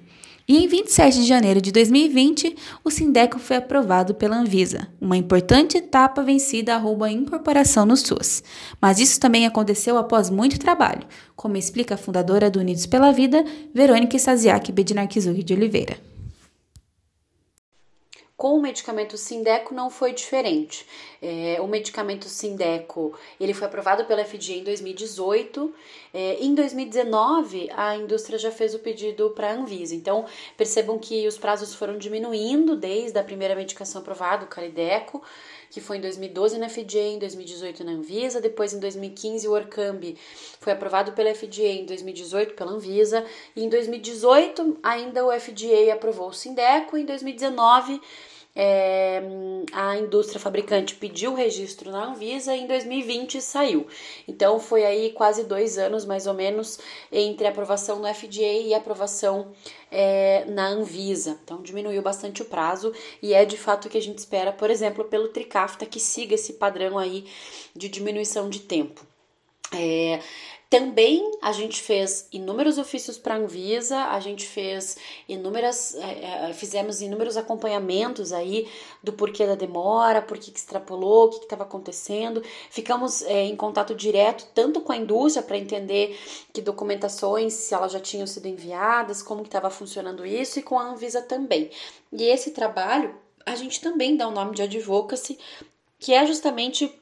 E 0.47 0.57
em 0.57 0.67
27 0.67 1.21
de 1.21 1.27
janeiro 1.27 1.61
de 1.61 1.71
2020, 1.71 2.55
o 2.83 2.89
Sindeco 2.89 3.37
foi 3.37 3.57
aprovado 3.57 4.15
pela 4.15 4.37
Anvisa, 4.37 4.87
uma 4.99 5.15
importante 5.15 5.77
etapa 5.77 6.23
vencida 6.23 6.75
rumo 6.77 7.03
à 7.03 7.11
incorporação 7.11 7.85
no 7.85 7.95
SUS. 7.95 8.43
Mas 8.81 8.99
isso 8.99 9.19
também 9.19 9.45
aconteceu 9.45 9.99
após 9.99 10.31
muito 10.31 10.59
trabalho, 10.59 11.07
como 11.35 11.55
explica 11.57 11.93
a 11.93 11.97
fundadora 11.97 12.49
do 12.49 12.59
Unidos 12.59 12.87
pela 12.87 13.11
Vida, 13.11 13.45
Verônica 13.71 14.17
Stasiak 14.17 14.71
Bedinarkizug 14.71 15.43
de 15.43 15.53
Oliveira. 15.53 16.10
Com 18.41 18.57
o 18.57 18.59
medicamento 18.59 19.19
Sindeco 19.19 19.71
não 19.71 19.91
foi 19.91 20.13
diferente. 20.13 20.83
É, 21.21 21.61
o 21.61 21.67
medicamento 21.67 22.27
Sindeco 22.27 23.13
ele 23.39 23.53
foi 23.53 23.67
aprovado 23.67 24.05
pela 24.05 24.25
FDA 24.25 24.53
em 24.53 24.63
2018. 24.63 25.71
É, 26.11 26.37
em 26.39 26.55
2019, 26.55 27.69
a 27.77 27.95
indústria 27.95 28.39
já 28.39 28.49
fez 28.49 28.73
o 28.73 28.79
pedido 28.79 29.29
para 29.29 29.51
a 29.51 29.53
Anvisa. 29.53 29.93
Então, 29.93 30.25
percebam 30.57 30.97
que 30.97 31.27
os 31.27 31.37
prazos 31.37 31.75
foram 31.75 31.99
diminuindo 31.99 32.75
desde 32.75 33.19
a 33.19 33.23
primeira 33.23 33.53
medicação 33.53 34.01
aprovada, 34.01 34.45
o 34.45 34.47
Calideco, 34.47 35.21
que 35.69 35.79
foi 35.79 35.97
em 35.97 36.01
2012 36.01 36.57
na 36.57 36.67
FDA, 36.67 36.97
em 36.97 37.19
2018 37.19 37.83
na 37.83 37.91
Anvisa, 37.91 38.41
depois 38.41 38.73
em 38.73 38.79
2015 38.79 39.47
o 39.47 39.51
Orcambi 39.51 40.17
foi 40.59 40.73
aprovado 40.73 41.11
pela 41.11 41.33
FDA, 41.33 41.61
em 41.61 41.85
2018 41.85 42.55
pela 42.55 42.71
Anvisa, 42.71 43.23
e 43.55 43.63
em 43.63 43.69
2018 43.69 44.79
ainda 44.81 45.23
o 45.23 45.31
FDA 45.39 45.93
aprovou 45.93 46.29
o 46.29 46.33
Sindeco, 46.33 46.97
em 46.97 47.05
2019 47.05 48.01
é, 48.55 49.21
a 49.71 49.97
indústria 49.97 50.39
fabricante 50.39 50.95
pediu 50.95 51.31
o 51.31 51.35
registro 51.35 51.91
na 51.91 52.05
Anvisa 52.05 52.55
e 52.55 52.61
em 52.61 52.67
2020 52.67 53.41
saiu. 53.41 53.87
Então 54.27 54.59
foi 54.59 54.85
aí 54.85 55.11
quase 55.11 55.43
dois 55.45 55.77
anos 55.77 56.05
mais 56.05 56.27
ou 56.27 56.33
menos 56.33 56.79
entre 57.11 57.47
a 57.47 57.49
aprovação 57.49 57.99
no 57.99 58.13
FDA 58.13 58.41
e 58.41 58.73
a 58.73 58.77
aprovação 58.77 59.51
é, 59.89 60.45
na 60.45 60.67
Anvisa. 60.67 61.39
Então 61.43 61.61
diminuiu 61.61 62.01
bastante 62.01 62.41
o 62.41 62.45
prazo 62.45 62.93
e 63.21 63.33
é 63.33 63.45
de 63.45 63.57
fato 63.57 63.85
o 63.85 63.89
que 63.89 63.97
a 63.97 64.01
gente 64.01 64.19
espera, 64.19 64.51
por 64.51 64.69
exemplo, 64.69 65.05
pelo 65.05 65.29
Tricafta 65.29 65.85
que 65.85 65.99
siga 65.99 66.35
esse 66.35 66.53
padrão 66.53 66.97
aí 66.97 67.25
de 67.75 67.87
diminuição 67.87 68.49
de 68.49 68.59
tempo. 68.59 69.05
É, 69.73 70.19
também 70.71 71.29
a 71.41 71.51
gente 71.51 71.81
fez 71.81 72.29
inúmeros 72.31 72.77
ofícios 72.77 73.17
para 73.17 73.35
a 73.35 73.37
Anvisa, 73.37 74.05
a 74.05 74.21
gente 74.21 74.47
fez 74.47 74.95
inúmeras, 75.27 75.95
é, 75.95 76.49
é, 76.49 76.53
fizemos 76.53 77.01
inúmeros 77.01 77.35
acompanhamentos 77.35 78.31
aí 78.31 78.69
do 79.03 79.11
porquê 79.11 79.45
da 79.45 79.55
demora, 79.55 80.21
por 80.21 80.37
que 80.37 80.49
extrapolou, 80.49 81.25
o 81.25 81.29
que 81.31 81.43
estava 81.43 81.63
acontecendo. 81.63 82.41
Ficamos 82.69 83.21
é, 83.23 83.43
em 83.43 83.55
contato 83.57 83.93
direto 83.93 84.47
tanto 84.55 84.79
com 84.79 84.93
a 84.93 84.97
indústria 84.97 85.43
para 85.43 85.57
entender 85.57 86.17
que 86.53 86.61
documentações, 86.61 87.51
se 87.51 87.73
elas 87.73 87.91
já 87.91 87.99
tinham 87.99 88.25
sido 88.25 88.47
enviadas, 88.47 89.21
como 89.21 89.41
que 89.41 89.49
estava 89.49 89.69
funcionando 89.69 90.25
isso, 90.25 90.57
e 90.57 90.63
com 90.63 90.79
a 90.79 90.83
Anvisa 90.83 91.21
também. 91.21 91.69
E 92.13 92.23
esse 92.23 92.51
trabalho 92.51 93.13
a 93.45 93.55
gente 93.55 93.81
também 93.81 94.15
dá 94.15 94.25
o 94.25 94.31
nome 94.31 94.55
de 94.55 94.61
advocacy, 94.61 95.37
que 95.99 96.13
é 96.13 96.25
justamente 96.25 97.00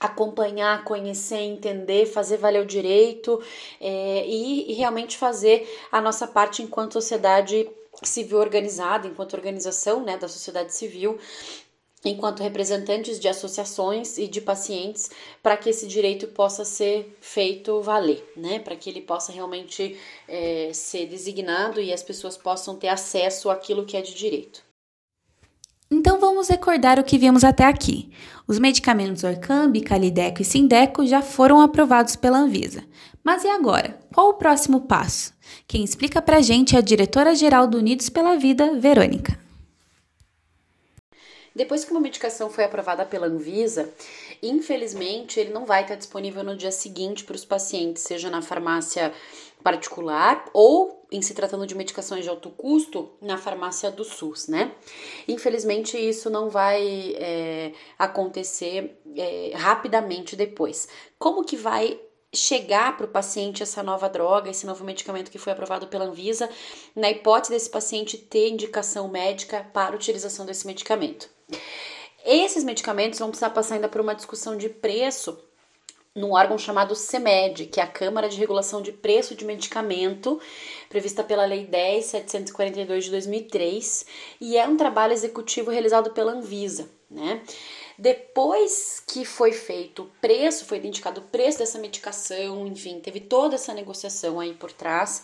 acompanhar, 0.00 0.82
conhecer, 0.82 1.40
entender, 1.40 2.06
fazer 2.06 2.38
valer 2.38 2.62
o 2.62 2.66
direito 2.66 3.40
é, 3.78 4.26
e, 4.26 4.72
e 4.72 4.74
realmente 4.74 5.18
fazer 5.18 5.68
a 5.92 6.00
nossa 6.00 6.26
parte 6.26 6.62
enquanto 6.62 6.94
sociedade 6.94 7.70
civil 8.02 8.38
organizada, 8.38 9.06
enquanto 9.06 9.34
organização 9.34 10.02
né, 10.02 10.16
da 10.16 10.26
sociedade 10.26 10.74
civil, 10.74 11.18
enquanto 12.02 12.42
representantes 12.42 13.20
de 13.20 13.28
associações 13.28 14.16
e 14.16 14.26
de 14.26 14.40
pacientes, 14.40 15.10
para 15.42 15.56
que 15.56 15.68
esse 15.68 15.86
direito 15.86 16.28
possa 16.28 16.64
ser 16.64 17.14
feito 17.20 17.82
valer, 17.82 18.24
né? 18.34 18.58
Para 18.58 18.76
que 18.76 18.88
ele 18.88 19.02
possa 19.02 19.32
realmente 19.32 19.98
é, 20.26 20.70
ser 20.72 21.06
designado 21.06 21.78
e 21.78 21.92
as 21.92 22.02
pessoas 22.02 22.38
possam 22.38 22.76
ter 22.76 22.88
acesso 22.88 23.50
àquilo 23.50 23.84
que 23.84 23.98
é 23.98 24.00
de 24.02 24.14
direito. 24.14 24.69
Então 25.92 26.20
vamos 26.20 26.48
recordar 26.48 27.00
o 27.00 27.04
que 27.04 27.18
vimos 27.18 27.42
até 27.42 27.64
aqui. 27.64 28.10
Os 28.46 28.60
medicamentos 28.60 29.24
Orcambi, 29.24 29.80
Calideco 29.80 30.40
e 30.40 30.44
Sindeco 30.44 31.04
já 31.04 31.20
foram 31.20 31.60
aprovados 31.60 32.14
pela 32.14 32.38
Anvisa. 32.38 32.84
Mas 33.24 33.42
e 33.42 33.48
agora? 33.48 33.98
Qual 34.14 34.28
o 34.28 34.34
próximo 34.34 34.82
passo? 34.82 35.34
Quem 35.66 35.82
explica 35.82 36.22
pra 36.22 36.40
gente 36.40 36.76
é 36.76 36.78
a 36.78 36.82
diretora-geral 36.82 37.66
do 37.66 37.78
Unidos 37.78 38.08
pela 38.08 38.36
Vida, 38.36 38.78
Verônica. 38.78 39.36
Depois 41.54 41.84
que 41.84 41.90
uma 41.90 42.00
medicação 42.00 42.48
foi 42.48 42.62
aprovada 42.62 43.04
pela 43.04 43.26
Anvisa, 43.26 43.92
infelizmente 44.40 45.40
ele 45.40 45.52
não 45.52 45.66
vai 45.66 45.82
estar 45.82 45.96
disponível 45.96 46.44
no 46.44 46.56
dia 46.56 46.70
seguinte 46.70 47.24
para 47.24 47.34
os 47.34 47.44
pacientes, 47.44 48.04
seja 48.04 48.30
na 48.30 48.40
farmácia 48.40 49.12
particular 49.62 50.44
ou 50.52 51.06
em 51.12 51.20
se 51.20 51.34
tratando 51.34 51.66
de 51.66 51.74
medicações 51.74 52.24
de 52.24 52.30
alto 52.30 52.50
custo 52.50 53.10
na 53.20 53.36
farmácia 53.36 53.90
do 53.90 54.04
SUS, 54.04 54.46
né? 54.46 54.72
Infelizmente 55.26 55.96
isso 55.96 56.30
não 56.30 56.48
vai 56.48 57.14
é, 57.16 57.72
acontecer 57.98 59.00
é, 59.16 59.52
rapidamente 59.54 60.36
depois. 60.36 60.88
Como 61.18 61.44
que 61.44 61.56
vai 61.56 62.00
chegar 62.32 62.96
para 62.96 63.06
o 63.06 63.10
paciente 63.10 63.62
essa 63.62 63.82
nova 63.82 64.08
droga, 64.08 64.50
esse 64.50 64.64
novo 64.64 64.84
medicamento 64.84 65.30
que 65.30 65.38
foi 65.38 65.52
aprovado 65.52 65.88
pela 65.88 66.04
Anvisa, 66.04 66.48
na 66.94 67.10
hipótese 67.10 67.52
desse 67.52 67.68
paciente 67.68 68.16
ter 68.16 68.48
indicação 68.48 69.08
médica 69.08 69.66
para 69.72 69.96
utilização 69.96 70.46
desse 70.46 70.66
medicamento? 70.66 71.28
Esses 72.24 72.62
medicamentos 72.62 73.18
vão 73.18 73.30
precisar 73.30 73.50
passar 73.50 73.74
ainda 73.74 73.88
por 73.88 74.00
uma 74.00 74.14
discussão 74.14 74.56
de 74.56 74.68
preço 74.68 75.38
num 76.20 76.32
órgão 76.34 76.58
chamado 76.58 76.94
CEMED, 76.94 77.66
que 77.66 77.80
é 77.80 77.82
a 77.82 77.86
Câmara 77.86 78.28
de 78.28 78.36
Regulação 78.36 78.82
de 78.82 78.92
Preço 78.92 79.34
de 79.34 79.44
Medicamento, 79.44 80.40
prevista 80.88 81.24
pela 81.24 81.46
Lei 81.46 81.66
10.742 81.66 83.00
de 83.00 83.10
2003, 83.10 84.06
e 84.40 84.56
é 84.56 84.68
um 84.68 84.76
trabalho 84.76 85.12
executivo 85.12 85.70
realizado 85.70 86.10
pela 86.10 86.32
Anvisa, 86.32 86.88
né? 87.10 87.42
Depois 87.98 89.02
que 89.06 89.24
foi 89.24 89.52
feito 89.52 90.02
o 90.02 90.10
preço, 90.20 90.64
foi 90.64 90.78
identificado 90.78 91.20
o 91.20 91.24
preço 91.24 91.58
dessa 91.58 91.78
medicação, 91.78 92.66
enfim, 92.66 93.00
teve 93.00 93.20
toda 93.20 93.56
essa 93.56 93.74
negociação 93.74 94.40
aí 94.40 94.54
por 94.54 94.72
trás. 94.72 95.22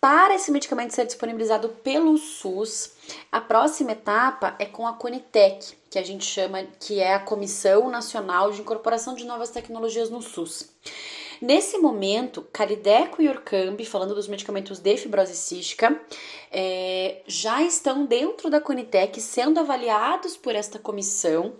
Para 0.00 0.34
esse 0.34 0.50
medicamento 0.50 0.94
ser 0.94 1.04
disponibilizado 1.04 1.68
pelo 1.84 2.16
SUS, 2.16 2.92
a 3.30 3.40
próxima 3.40 3.92
etapa 3.92 4.56
é 4.58 4.64
com 4.64 4.86
a 4.86 4.94
Conitec, 4.94 5.76
que 5.90 5.98
a 5.98 6.04
gente 6.04 6.24
chama 6.24 6.64
que 6.78 7.00
é 7.00 7.14
a 7.14 7.18
Comissão 7.18 7.90
Nacional 7.90 8.52
de 8.52 8.60
Incorporação 8.60 9.14
de 9.14 9.24
Novas 9.24 9.50
Tecnologias 9.50 10.08
no 10.08 10.22
SUS. 10.22 10.70
Nesse 11.40 11.78
momento, 11.78 12.46
Carideco 12.52 13.22
e 13.22 13.28
Orcambi, 13.28 13.86
falando 13.86 14.14
dos 14.14 14.28
medicamentos 14.28 14.78
de 14.78 14.96
fibrose 14.98 15.34
cística, 15.34 15.98
é, 16.52 17.22
já 17.26 17.62
estão 17.62 18.04
dentro 18.04 18.50
da 18.50 18.60
Conitec 18.60 19.18
sendo 19.20 19.58
avaliados 19.58 20.36
por 20.36 20.54
esta 20.54 20.78
comissão 20.78 21.54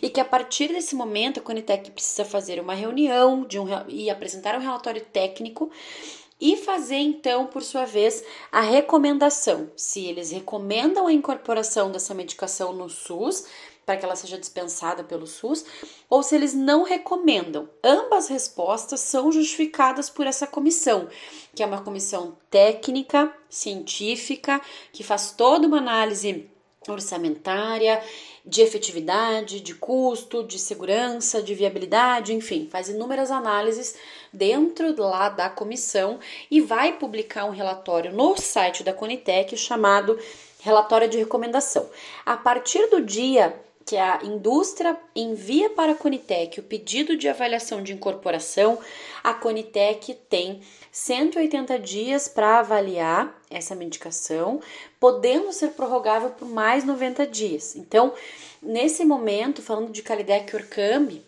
e 0.00 0.08
que 0.08 0.20
a 0.20 0.24
partir 0.24 0.68
desse 0.68 0.94
momento 0.94 1.38
a 1.38 1.42
Conitec 1.42 1.90
precisa 1.90 2.24
fazer 2.24 2.58
uma 2.58 2.72
reunião 2.72 3.44
de 3.44 3.58
um, 3.58 3.66
e 3.88 4.08
apresentar 4.08 4.56
um 4.56 4.62
relatório 4.62 5.02
técnico 5.04 5.70
e 6.40 6.56
fazer 6.56 6.96
então, 6.96 7.46
por 7.46 7.62
sua 7.62 7.84
vez, 7.84 8.22
a 8.52 8.60
recomendação, 8.60 9.70
se 9.76 10.04
eles 10.04 10.30
recomendam 10.30 11.06
a 11.06 11.12
incorporação 11.12 11.90
dessa 11.90 12.14
medicação 12.14 12.72
no 12.74 12.88
SUS, 12.90 13.46
para 13.86 13.96
que 13.96 14.04
ela 14.04 14.16
seja 14.16 14.36
dispensada 14.36 15.04
pelo 15.04 15.28
SUS, 15.28 15.64
ou 16.10 16.20
se 16.20 16.34
eles 16.34 16.52
não 16.52 16.82
recomendam. 16.82 17.70
Ambas 17.84 18.26
respostas 18.26 18.98
são 18.98 19.30
justificadas 19.30 20.10
por 20.10 20.26
essa 20.26 20.44
comissão, 20.44 21.08
que 21.54 21.62
é 21.62 21.66
uma 21.66 21.80
comissão 21.80 22.36
técnica, 22.50 23.32
científica, 23.48 24.60
que 24.92 25.04
faz 25.04 25.30
toda 25.30 25.68
uma 25.68 25.78
análise 25.78 26.50
orçamentária, 26.88 28.02
de 28.44 28.62
efetividade, 28.62 29.60
de 29.60 29.74
custo, 29.74 30.44
de 30.44 30.58
segurança, 30.58 31.42
de 31.42 31.54
viabilidade, 31.54 32.32
enfim, 32.32 32.68
faz 32.70 32.88
inúmeras 32.88 33.30
análises 33.30 33.96
dentro 34.32 34.94
lá 35.00 35.28
da 35.28 35.48
comissão 35.48 36.20
e 36.48 36.60
vai 36.60 36.92
publicar 36.92 37.44
um 37.44 37.50
relatório 37.50 38.12
no 38.12 38.36
site 38.36 38.84
da 38.84 38.92
Conitec 38.92 39.56
chamado 39.56 40.18
relatório 40.60 41.08
de 41.08 41.18
recomendação. 41.18 41.88
A 42.24 42.36
partir 42.36 42.88
do 42.88 43.00
dia 43.00 43.65
que 43.86 43.96
a 43.96 44.18
indústria 44.24 44.98
envia 45.14 45.70
para 45.70 45.92
a 45.92 45.94
Conitec 45.94 46.58
o 46.58 46.64
pedido 46.64 47.16
de 47.16 47.28
avaliação 47.28 47.80
de 47.80 47.92
incorporação, 47.92 48.80
a 49.22 49.32
Conitec 49.32 50.12
tem 50.28 50.60
180 50.90 51.78
dias 51.78 52.26
para 52.26 52.58
avaliar 52.58 53.40
essa 53.48 53.76
medicação, 53.76 54.60
podendo 54.98 55.52
ser 55.52 55.68
prorrogável 55.68 56.30
por 56.30 56.48
mais 56.48 56.84
90 56.84 57.28
dias. 57.28 57.76
Então, 57.76 58.12
nesse 58.60 59.04
momento, 59.04 59.62
falando 59.62 59.92
de 59.92 60.02
Calidec 60.02 60.56
Orcambi, 60.56 61.22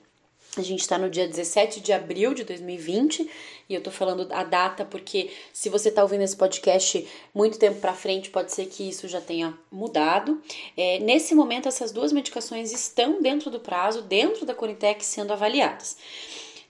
a 0.60 0.64
gente 0.64 0.80
está 0.80 0.98
no 0.98 1.10
dia 1.10 1.26
17 1.26 1.80
de 1.80 1.92
abril 1.92 2.34
de 2.34 2.44
2020 2.44 3.28
e 3.68 3.74
eu 3.74 3.82
tô 3.82 3.90
falando 3.90 4.26
a 4.32 4.42
data 4.44 4.84
porque 4.84 5.30
se 5.52 5.68
você 5.68 5.90
tá 5.90 6.02
ouvindo 6.02 6.22
esse 6.22 6.36
podcast 6.36 7.06
muito 7.34 7.58
tempo 7.58 7.80
para 7.80 7.92
frente, 7.92 8.30
pode 8.30 8.52
ser 8.52 8.66
que 8.66 8.88
isso 8.88 9.06
já 9.08 9.20
tenha 9.20 9.56
mudado. 9.70 10.40
É, 10.76 10.98
nesse 11.00 11.34
momento, 11.34 11.68
essas 11.68 11.92
duas 11.92 12.12
medicações 12.12 12.72
estão 12.72 13.20
dentro 13.20 13.50
do 13.50 13.60
prazo, 13.60 14.02
dentro 14.02 14.46
da 14.46 14.54
Conitec, 14.54 15.04
sendo 15.04 15.32
avaliadas. 15.32 15.96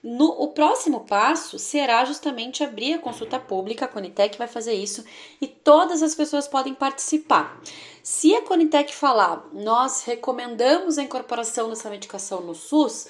No, 0.01 0.29
o 0.29 0.47
próximo 0.49 1.01
passo 1.01 1.59
será 1.59 2.05
justamente 2.05 2.63
abrir 2.63 2.93
a 2.93 2.99
consulta 2.99 3.37
pública, 3.37 3.83
a 3.83 3.87
Conitec 3.87 4.37
vai 4.37 4.47
fazer 4.47 4.73
isso 4.73 5.03
e 5.41 5.47
todas 5.47 6.01
as 6.01 6.15
pessoas 6.15 6.47
podem 6.47 6.73
participar. 6.73 7.61
Se 8.01 8.33
a 8.33 8.41
Conitec 8.41 8.95
falar, 8.95 9.49
nós 9.51 10.03
recomendamos 10.03 10.97
a 10.97 11.03
incorporação 11.03 11.69
dessa 11.69 11.89
medicação 11.89 12.39
no 12.39 12.55
SUS, 12.55 13.07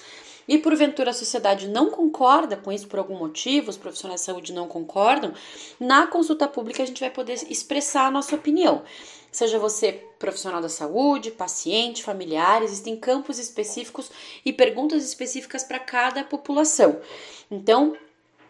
e 0.50 0.58
porventura 0.58 1.10
a 1.10 1.14
sociedade 1.14 1.68
não 1.68 1.90
concorda 1.90 2.56
com 2.56 2.72
isso 2.72 2.88
por 2.88 2.98
algum 2.98 3.16
motivo, 3.16 3.70
os 3.70 3.76
profissionais 3.76 4.20
de 4.20 4.26
saúde 4.26 4.52
não 4.52 4.66
concordam, 4.66 5.32
na 5.78 6.08
consulta 6.08 6.48
pública 6.48 6.82
a 6.82 6.86
gente 6.86 6.98
vai 6.98 7.08
poder 7.08 7.34
expressar 7.48 8.08
a 8.08 8.10
nossa 8.10 8.34
opinião. 8.34 8.82
Seja 9.30 9.60
você 9.60 10.04
profissional 10.18 10.60
da 10.60 10.68
saúde, 10.68 11.30
paciente, 11.30 12.02
familiar, 12.02 12.64
existem 12.64 12.96
campos 12.96 13.38
específicos 13.38 14.10
e 14.44 14.52
perguntas 14.52 15.04
específicas 15.04 15.62
para 15.62 15.78
cada 15.78 16.24
população. 16.24 17.00
Então, 17.48 17.96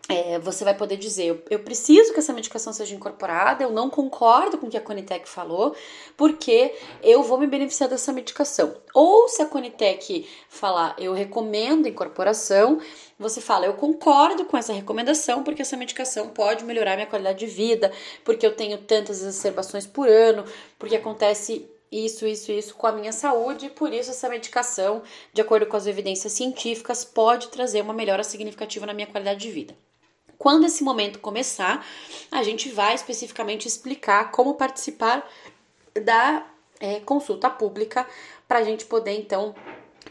é, 0.09 0.39
você 0.39 0.65
vai 0.65 0.75
poder 0.75 0.97
dizer: 0.97 1.27
eu, 1.27 1.43
eu, 1.51 1.59
preciso 1.61 2.13
que 2.13 2.19
essa 2.19 2.33
medicação 2.33 2.73
seja 2.73 2.95
incorporada, 2.95 3.63
eu 3.63 3.71
não 3.71 3.89
concordo 3.89 4.59
com 4.59 4.67
o 4.67 4.71
que 4.71 4.77
a 4.77 4.81
Conitec 4.81 5.29
falou, 5.29 5.75
porque 6.17 6.75
eu 7.03 7.23
vou 7.23 7.39
me 7.39 7.47
beneficiar 7.47 7.89
dessa 7.89 8.13
medicação. 8.13 8.75
Ou 8.93 9.29
se 9.29 9.41
a 9.41 9.47
Conitec 9.47 10.29
falar, 10.49 10.97
eu 10.99 11.13
recomendo 11.13 11.89
incorporação, 11.89 12.81
você 13.19 13.41
fala, 13.41 13.67
eu 13.67 13.75
concordo 13.75 14.45
com 14.47 14.57
essa 14.57 14.73
recomendação, 14.73 15.45
porque 15.45 15.63
essa 15.63 15.77
medicação 15.77 16.29
pode 16.31 16.65
melhorar 16.65 16.97
minha 16.97 17.07
qualidade 17.07 17.39
de 17.39 17.47
vida, 17.47 17.93
porque 18.25 18.45
eu 18.45 18.57
tenho 18.57 18.79
tantas 18.79 19.23
exacerbações 19.23 19.87
por 19.87 20.09
ano, 20.09 20.45
porque 20.79 20.97
acontece 20.97 21.71
isso, 21.93 22.27
isso, 22.27 22.51
isso 22.51 22.75
com 22.75 22.87
a 22.87 22.93
minha 22.93 23.13
saúde, 23.13 23.67
e 23.67 23.71
por 23.71 23.93
isso 23.93 24.11
essa 24.11 24.29
medicação, 24.29 25.03
de 25.33 25.41
acordo 25.41 25.67
com 25.67 25.77
as 25.77 25.87
evidências 25.87 26.33
científicas, 26.33 27.05
pode 27.05 27.49
trazer 27.49 27.81
uma 27.83 27.93
melhora 27.95 28.25
significativa 28.25 28.87
na 28.87 28.95
minha 28.95 29.07
qualidade 29.07 29.41
de 29.41 29.51
vida. 29.51 29.75
Quando 30.41 30.65
esse 30.65 30.83
momento 30.83 31.19
começar, 31.19 31.87
a 32.33 32.43
gente 32.43 32.71
vai 32.71 32.95
especificamente 32.95 33.69
explicar 33.69 34.31
como 34.31 34.55
participar 34.55 35.29
da 36.03 36.47
é, 36.81 36.99
consulta 37.01 37.51
pública 37.51 38.07
para 38.49 38.61
a 38.61 38.65
gente 38.65 38.87
poder 38.87 39.13
então 39.19 39.55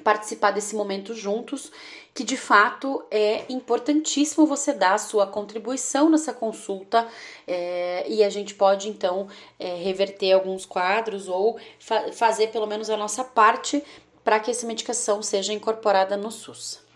participar 0.04 0.52
desse 0.52 0.76
momento 0.76 1.16
juntos, 1.16 1.72
que 2.14 2.24
de 2.24 2.38
fato 2.38 3.04
é 3.10 3.44
importantíssimo 3.50 4.46
você 4.46 4.72
dar 4.72 4.94
a 4.94 4.98
sua 5.00 5.26
contribuição 5.26 6.12
nessa 6.12 6.32
consulta 6.32 7.08
é, 7.48 8.06
e 8.08 8.24
a 8.24 8.30
gente 8.30 8.54
pode 8.54 8.88
então 8.88 9.28
é, 9.58 9.78
reverter 9.78 10.34
alguns 10.34 10.64
quadros 10.64 11.28
ou 11.28 11.60
fa 11.80 12.12
fazer 12.12 12.50
pelo 12.50 12.68
menos 12.68 12.92
a 12.92 12.96
nossa 12.96 13.24
parte 13.24 13.84
para 14.24 14.40
que 14.40 14.52
essa 14.52 14.68
medicação 14.68 15.24
seja 15.24 15.54
incorporada 15.54 16.16
no 16.16 16.30
SUS. 16.30 16.88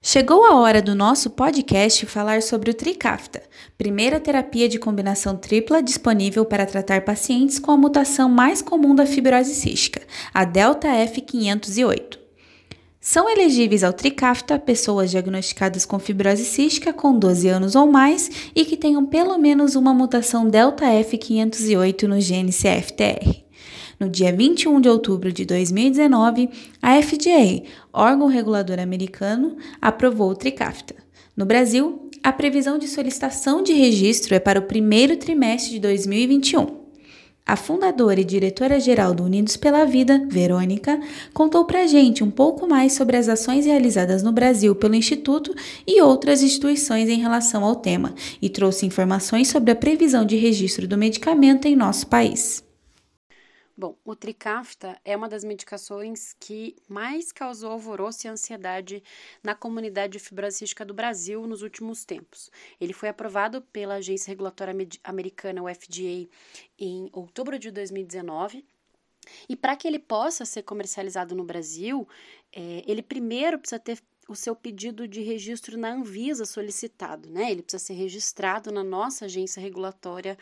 Chegou 0.00 0.44
a 0.44 0.54
hora 0.54 0.80
do 0.80 0.94
nosso 0.94 1.28
podcast 1.28 2.06
falar 2.06 2.40
sobre 2.40 2.70
o 2.70 2.74
Tricafta, 2.74 3.42
primeira 3.76 4.20
terapia 4.20 4.68
de 4.68 4.78
combinação 4.78 5.36
tripla 5.36 5.82
disponível 5.82 6.44
para 6.44 6.64
tratar 6.64 7.04
pacientes 7.04 7.58
com 7.58 7.72
a 7.72 7.76
mutação 7.76 8.28
mais 8.28 8.62
comum 8.62 8.94
da 8.94 9.04
fibrose 9.04 9.56
cística, 9.56 10.00
a 10.32 10.44
delta 10.44 10.86
F508. 10.86 12.16
São 13.00 13.28
elegíveis 13.28 13.82
ao 13.82 13.92
Tricafta 13.92 14.56
pessoas 14.56 15.10
diagnosticadas 15.10 15.84
com 15.84 15.98
fibrose 15.98 16.44
cística 16.44 16.92
com 16.92 17.18
12 17.18 17.48
anos 17.48 17.74
ou 17.74 17.88
mais 17.88 18.30
e 18.54 18.64
que 18.64 18.76
tenham 18.76 19.04
pelo 19.04 19.36
menos 19.36 19.74
uma 19.74 19.92
mutação 19.92 20.48
delta 20.48 20.86
F508 20.86 22.04
no 22.04 22.20
gene 22.20 22.52
CFTR. 22.52 23.47
No 23.98 24.08
dia 24.08 24.32
21 24.32 24.80
de 24.80 24.88
outubro 24.88 25.32
de 25.32 25.44
2019, 25.44 26.48
a 26.80 27.02
FDA, 27.02 27.64
órgão 27.92 28.28
regulador 28.28 28.78
americano, 28.78 29.56
aprovou 29.82 30.30
o 30.30 30.36
Trikafta. 30.36 30.94
No 31.36 31.44
Brasil, 31.44 32.08
a 32.22 32.32
previsão 32.32 32.78
de 32.78 32.86
solicitação 32.86 33.60
de 33.60 33.72
registro 33.72 34.36
é 34.36 34.38
para 34.38 34.60
o 34.60 34.64
primeiro 34.64 35.16
trimestre 35.16 35.72
de 35.72 35.80
2021. 35.80 36.78
A 37.44 37.56
fundadora 37.56 38.20
e 38.20 38.24
diretora-geral 38.24 39.14
do 39.14 39.24
Unidos 39.24 39.56
pela 39.56 39.84
Vida, 39.84 40.22
Verônica, 40.28 41.00
contou 41.32 41.64
para 41.64 41.80
a 41.80 41.86
gente 41.86 42.22
um 42.22 42.30
pouco 42.30 42.68
mais 42.68 42.92
sobre 42.92 43.16
as 43.16 43.28
ações 43.28 43.64
realizadas 43.64 44.22
no 44.22 44.30
Brasil 44.30 44.76
pelo 44.76 44.94
Instituto 44.94 45.54
e 45.86 46.00
outras 46.02 46.42
instituições 46.42 47.08
em 47.08 47.18
relação 47.18 47.64
ao 47.64 47.74
tema 47.74 48.14
e 48.40 48.48
trouxe 48.50 48.84
informações 48.84 49.48
sobre 49.48 49.70
a 49.70 49.76
previsão 49.76 50.24
de 50.24 50.36
registro 50.36 50.86
do 50.86 50.98
medicamento 50.98 51.66
em 51.66 51.74
nosso 51.74 52.06
país. 52.06 52.67
Bom, 53.78 53.96
o 54.04 54.16
Trikafta 54.16 55.00
é 55.04 55.16
uma 55.16 55.28
das 55.28 55.44
medicações 55.44 56.34
que 56.40 56.74
mais 56.88 57.30
causou 57.30 57.70
alvoroço 57.70 58.26
e 58.26 58.28
ansiedade 58.28 59.00
na 59.40 59.54
comunidade 59.54 60.18
fibrocística 60.18 60.84
do 60.84 60.92
Brasil 60.92 61.46
nos 61.46 61.62
últimos 61.62 62.04
tempos. 62.04 62.50
Ele 62.80 62.92
foi 62.92 63.08
aprovado 63.08 63.62
pela 63.62 63.94
agência 63.94 64.32
regulatória 64.32 64.74
americana, 65.04 65.62
o 65.62 65.72
FDA, 65.72 66.28
em 66.76 67.08
outubro 67.12 67.56
de 67.56 67.70
2019. 67.70 68.66
E 69.48 69.54
para 69.54 69.76
que 69.76 69.86
ele 69.86 70.00
possa 70.00 70.44
ser 70.44 70.64
comercializado 70.64 71.36
no 71.36 71.44
Brasil, 71.44 72.08
é, 72.52 72.82
ele 72.84 73.00
primeiro 73.00 73.60
precisa 73.60 73.78
ter 73.78 74.00
o 74.28 74.36
seu 74.36 74.54
pedido 74.54 75.08
de 75.08 75.22
registro 75.22 75.78
na 75.78 75.90
Anvisa 75.90 76.44
solicitado, 76.44 77.30
né? 77.30 77.50
Ele 77.50 77.62
precisa 77.62 77.82
ser 77.82 77.94
registrado 77.94 78.70
na 78.70 78.84
nossa 78.84 79.24
agência 79.24 79.60
regulatória 79.60 80.36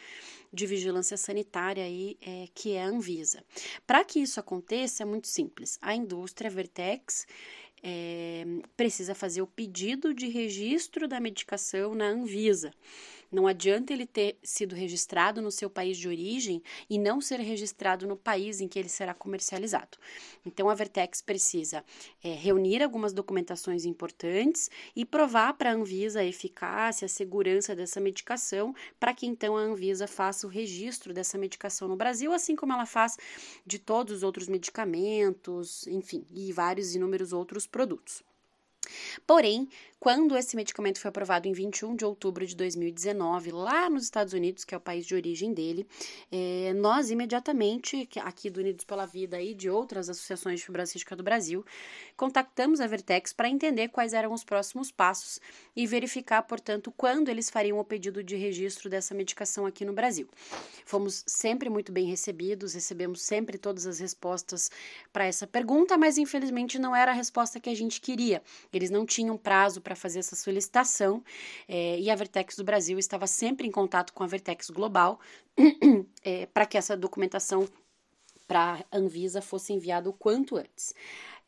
de 0.52 0.66
vigilância 0.66 1.16
sanitária 1.16 1.84
aí, 1.84 2.18
é, 2.20 2.48
que 2.52 2.72
é 2.72 2.82
a 2.82 2.88
Anvisa. 2.88 3.44
Para 3.86 4.04
que 4.04 4.18
isso 4.18 4.40
aconteça, 4.40 5.04
é 5.04 5.06
muito 5.06 5.28
simples. 5.28 5.78
A 5.80 5.94
indústria 5.94 6.50
Vertex 6.50 7.26
é, 7.82 8.44
precisa 8.76 9.14
fazer 9.14 9.40
o 9.40 9.46
pedido 9.46 10.12
de 10.12 10.26
registro 10.28 11.06
da 11.06 11.20
medicação 11.20 11.94
na 11.94 12.06
Anvisa. 12.06 12.72
Não 13.30 13.46
adianta 13.46 13.92
ele 13.92 14.06
ter 14.06 14.38
sido 14.42 14.74
registrado 14.74 15.42
no 15.42 15.50
seu 15.50 15.68
país 15.68 15.96
de 15.98 16.08
origem 16.08 16.62
e 16.88 16.98
não 16.98 17.20
ser 17.20 17.40
registrado 17.40 18.06
no 18.06 18.16
país 18.16 18.60
em 18.60 18.68
que 18.68 18.78
ele 18.78 18.88
será 18.88 19.14
comercializado. 19.14 19.98
Então, 20.44 20.70
a 20.70 20.74
Vertex 20.74 21.20
precisa 21.20 21.84
é, 22.22 22.32
reunir 22.34 22.82
algumas 22.82 23.12
documentações 23.12 23.84
importantes 23.84 24.70
e 24.94 25.04
provar 25.04 25.54
para 25.54 25.70
a 25.70 25.74
Anvisa 25.74 26.20
a 26.20 26.24
eficácia, 26.24 27.06
a 27.06 27.08
segurança 27.08 27.74
dessa 27.74 28.00
medicação, 28.00 28.74
para 28.98 29.14
que 29.14 29.26
então 29.26 29.56
a 29.56 29.60
Anvisa 29.60 30.06
faça 30.06 30.46
o 30.46 30.50
registro 30.50 31.12
dessa 31.12 31.36
medicação 31.36 31.88
no 31.88 31.96
Brasil, 31.96 32.32
assim 32.32 32.54
como 32.54 32.72
ela 32.72 32.86
faz 32.86 33.16
de 33.64 33.78
todos 33.78 34.16
os 34.16 34.22
outros 34.22 34.48
medicamentos, 34.48 35.86
enfim, 35.86 36.24
e 36.30 36.52
vários 36.52 36.94
inúmeros 36.94 37.32
outros 37.32 37.66
produtos. 37.66 38.22
Porém, 39.26 39.68
quando 39.98 40.36
esse 40.36 40.54
medicamento 40.54 41.00
foi 41.00 41.08
aprovado 41.08 41.48
em 41.48 41.52
21 41.52 41.96
de 41.96 42.04
outubro 42.04 42.46
de 42.46 42.54
2019, 42.54 43.50
lá 43.50 43.88
nos 43.88 44.04
Estados 44.04 44.34
Unidos, 44.34 44.64
que 44.64 44.74
é 44.74 44.78
o 44.78 44.80
país 44.80 45.06
de 45.06 45.14
origem 45.14 45.52
dele, 45.52 45.86
é, 46.30 46.72
nós 46.74 47.10
imediatamente, 47.10 48.08
aqui 48.20 48.50
do 48.50 48.60
Unidos 48.60 48.84
pela 48.84 49.06
Vida 49.06 49.40
e 49.40 49.54
de 49.54 49.70
outras 49.70 50.08
associações 50.08 50.60
de 50.60 50.66
fibrocística 50.66 51.16
do 51.16 51.22
Brasil, 51.22 51.64
contactamos 52.16 52.80
a 52.80 52.86
Vertex 52.86 53.32
para 53.32 53.48
entender 53.48 53.88
quais 53.88 54.12
eram 54.12 54.32
os 54.32 54.44
próximos 54.44 54.90
passos 54.90 55.40
e 55.74 55.86
verificar, 55.86 56.42
portanto, 56.42 56.92
quando 56.96 57.28
eles 57.28 57.50
fariam 57.50 57.78
o 57.78 57.84
pedido 57.84 58.22
de 58.22 58.36
registro 58.36 58.90
dessa 58.90 59.14
medicação 59.14 59.66
aqui 59.66 59.84
no 59.84 59.92
Brasil. 59.92 60.28
Fomos 60.84 61.24
sempre 61.26 61.68
muito 61.68 61.90
bem 61.90 62.06
recebidos, 62.06 62.74
recebemos 62.74 63.22
sempre 63.22 63.58
todas 63.58 63.86
as 63.86 63.98
respostas 63.98 64.70
para 65.12 65.24
essa 65.24 65.46
pergunta, 65.46 65.96
mas 65.96 66.18
infelizmente 66.18 66.78
não 66.78 66.94
era 66.94 67.10
a 67.10 67.14
resposta 67.14 67.58
que 67.58 67.70
a 67.70 67.74
gente 67.74 68.00
queria. 68.00 68.42
Eles 68.76 68.90
não 68.90 69.06
tinham 69.06 69.36
prazo 69.36 69.80
para 69.80 69.96
fazer 69.96 70.20
essa 70.20 70.36
solicitação 70.36 71.22
é, 71.68 71.98
e 71.98 72.10
a 72.10 72.14
Vertex 72.14 72.56
do 72.56 72.64
Brasil 72.64 72.98
estava 72.98 73.26
sempre 73.26 73.66
em 73.66 73.70
contato 73.70 74.12
com 74.12 74.22
a 74.22 74.26
Vertex 74.26 74.70
Global 74.70 75.18
é, 76.22 76.46
para 76.46 76.66
que 76.66 76.78
essa 76.78 76.96
documentação 76.96 77.68
para 78.46 78.84
a 78.90 78.96
Anvisa 78.96 79.42
fosse 79.42 79.72
enviada 79.72 80.08
o 80.08 80.12
quanto 80.12 80.56
antes. 80.56 80.94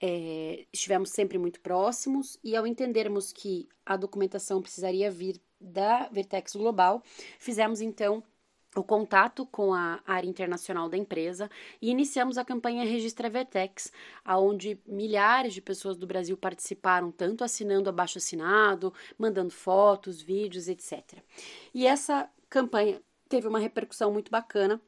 É, 0.01 0.64
estivemos 0.73 1.11
sempre 1.11 1.38
muito 1.38 1.61
próximos 1.61 2.38
e 2.43 2.57
ao 2.57 2.67
entendermos 2.67 3.33
que 3.33 3.69
a 3.85 3.97
documentação 3.97 4.61
precisaria 4.61 5.11
vir 5.11 5.41
da 5.61 6.09
Vertex 6.09 6.55
Global, 6.55 7.03
fizemos 7.38 7.81
então 7.81 8.23
o 8.77 8.83
contato 8.83 9.47
com 9.47 9.73
a 9.73 10.01
área 10.07 10.29
internacional 10.29 10.89
da 10.89 10.97
empresa 10.97 11.51
e 11.81 11.91
iniciamos 11.91 12.37
a 12.39 12.45
campanha 12.45 12.85
Registra 12.85 13.29
Vertex, 13.31 13.91
aonde 14.25 14.79
milhares 14.87 15.55
de 15.55 15.61
pessoas 15.61 15.97
do 15.97 16.07
Brasil 16.07 16.37
participaram, 16.37 17.11
tanto 17.11 17.45
assinando 17.45 17.89
abaixo 17.89 18.19
assinado, 18.19 18.93
mandando 19.17 19.51
fotos, 19.51 20.21
vídeos, 20.21 20.69
etc. 20.69 21.03
E 21.75 21.87
essa 21.87 22.29
campanha 22.49 23.01
teve 23.29 23.47
uma 23.49 23.59
repercussão 23.59 24.13
muito 24.13 24.31
bacana. 24.31 24.81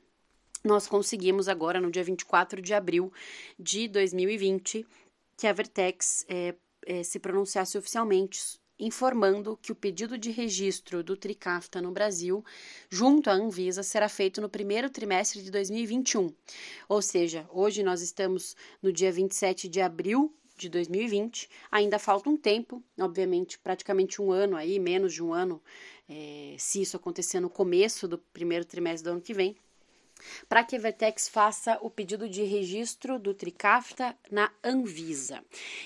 Nós 0.62 0.86
conseguimos 0.86 1.48
agora, 1.48 1.80
no 1.80 1.90
dia 1.90 2.04
24 2.04 2.60
de 2.60 2.74
abril 2.74 3.12
de 3.58 3.88
2020, 3.88 4.86
que 5.36 5.46
a 5.46 5.52
Vertex 5.52 6.26
é, 6.28 6.54
é, 6.86 7.02
se 7.02 7.18
pronunciasse 7.18 7.78
oficialmente 7.78 8.59
informando 8.80 9.58
que 9.60 9.70
o 9.70 9.74
pedido 9.74 10.16
de 10.18 10.30
registro 10.30 11.02
do 11.02 11.16
Tricafta 11.16 11.80
no 11.80 11.92
Brasil, 11.92 12.44
junto 12.88 13.28
à 13.28 13.34
Anvisa, 13.34 13.82
será 13.82 14.08
feito 14.08 14.40
no 14.40 14.48
primeiro 14.48 14.88
trimestre 14.88 15.42
de 15.42 15.50
2021. 15.50 16.34
Ou 16.88 17.02
seja, 17.02 17.46
hoje 17.52 17.82
nós 17.82 18.00
estamos 18.00 18.56
no 18.82 18.92
dia 18.92 19.12
27 19.12 19.68
de 19.68 19.80
abril 19.80 20.34
de 20.56 20.68
2020, 20.68 21.48
ainda 21.70 21.98
falta 21.98 22.28
um 22.28 22.36
tempo, 22.36 22.82
obviamente, 22.98 23.58
praticamente 23.58 24.20
um 24.20 24.30
ano 24.30 24.56
aí, 24.56 24.78
menos 24.78 25.14
de 25.14 25.22
um 25.22 25.32
ano, 25.32 25.62
é, 26.08 26.54
se 26.58 26.82
isso 26.82 26.96
acontecer 26.96 27.40
no 27.40 27.48
começo 27.48 28.06
do 28.06 28.18
primeiro 28.18 28.64
trimestre 28.64 29.04
do 29.04 29.12
ano 29.12 29.22
que 29.22 29.32
vem, 29.32 29.56
para 30.48 30.64
que 30.64 30.76
a 30.76 30.78
Vertex 30.78 31.28
faça 31.28 31.78
o 31.80 31.90
pedido 31.90 32.28
de 32.28 32.42
registro 32.42 33.18
do 33.18 33.34
Tricafta 33.34 34.16
na 34.30 34.50
Anvisa. 34.62 35.44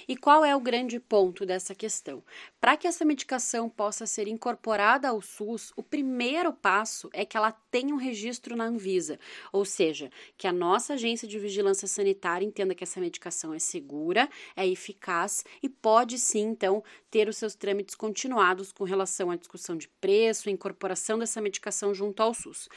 E 0.09 0.17
qual 0.17 0.45
é 0.45 0.55
o 0.55 0.61
grande 0.61 0.99
ponto 1.01 1.45
dessa 1.45 1.75
questão? 1.75 2.23
Para 2.61 2.77
que 2.77 2.87
essa 2.87 3.05
medicação 3.05 3.69
possa 3.69 4.07
ser 4.07 4.29
incorporada 4.29 5.09
ao 5.09 5.21
SUS, 5.21 5.73
o 5.77 5.83
primeiro 5.83 6.53
passo 6.53 7.11
é 7.13 7.25
que 7.25 7.37
ela 7.37 7.53
tenha 7.53 7.95
um 7.95 7.99
registro 7.99 8.57
na 8.57 8.65
Anvisa, 8.65 9.19
ou 9.53 9.65
seja, 9.65 10.11
que 10.37 10.47
a 10.47 10.53
nossa 10.53 10.95
agência 10.95 11.29
de 11.29 11.39
vigilância 11.39 11.87
sanitária 11.87 12.45
entenda 12.45 12.75
que 12.75 12.85
essa 12.85 13.01
medicação 13.01 13.53
é 13.53 13.59
segura, 13.59 14.29
é 14.57 14.67
eficaz 14.67 15.45
e 15.63 15.69
pode 15.69 16.19
sim, 16.19 16.43
então, 16.43 16.83
ter 17.11 17.29
os 17.29 17.37
seus 17.37 17.55
trâmites 17.55 17.95
continuados 17.95 18.73
com 18.73 18.85
relação 18.85 19.31
à 19.31 19.37
discussão 19.37 19.77
de 19.77 19.89
preço, 20.01 20.51
incorporação 20.51 21.19
dessa 21.19 21.41
medicação 21.41 21.95
junto 21.95 22.23
ao 22.23 22.35
SUS. 22.35 22.69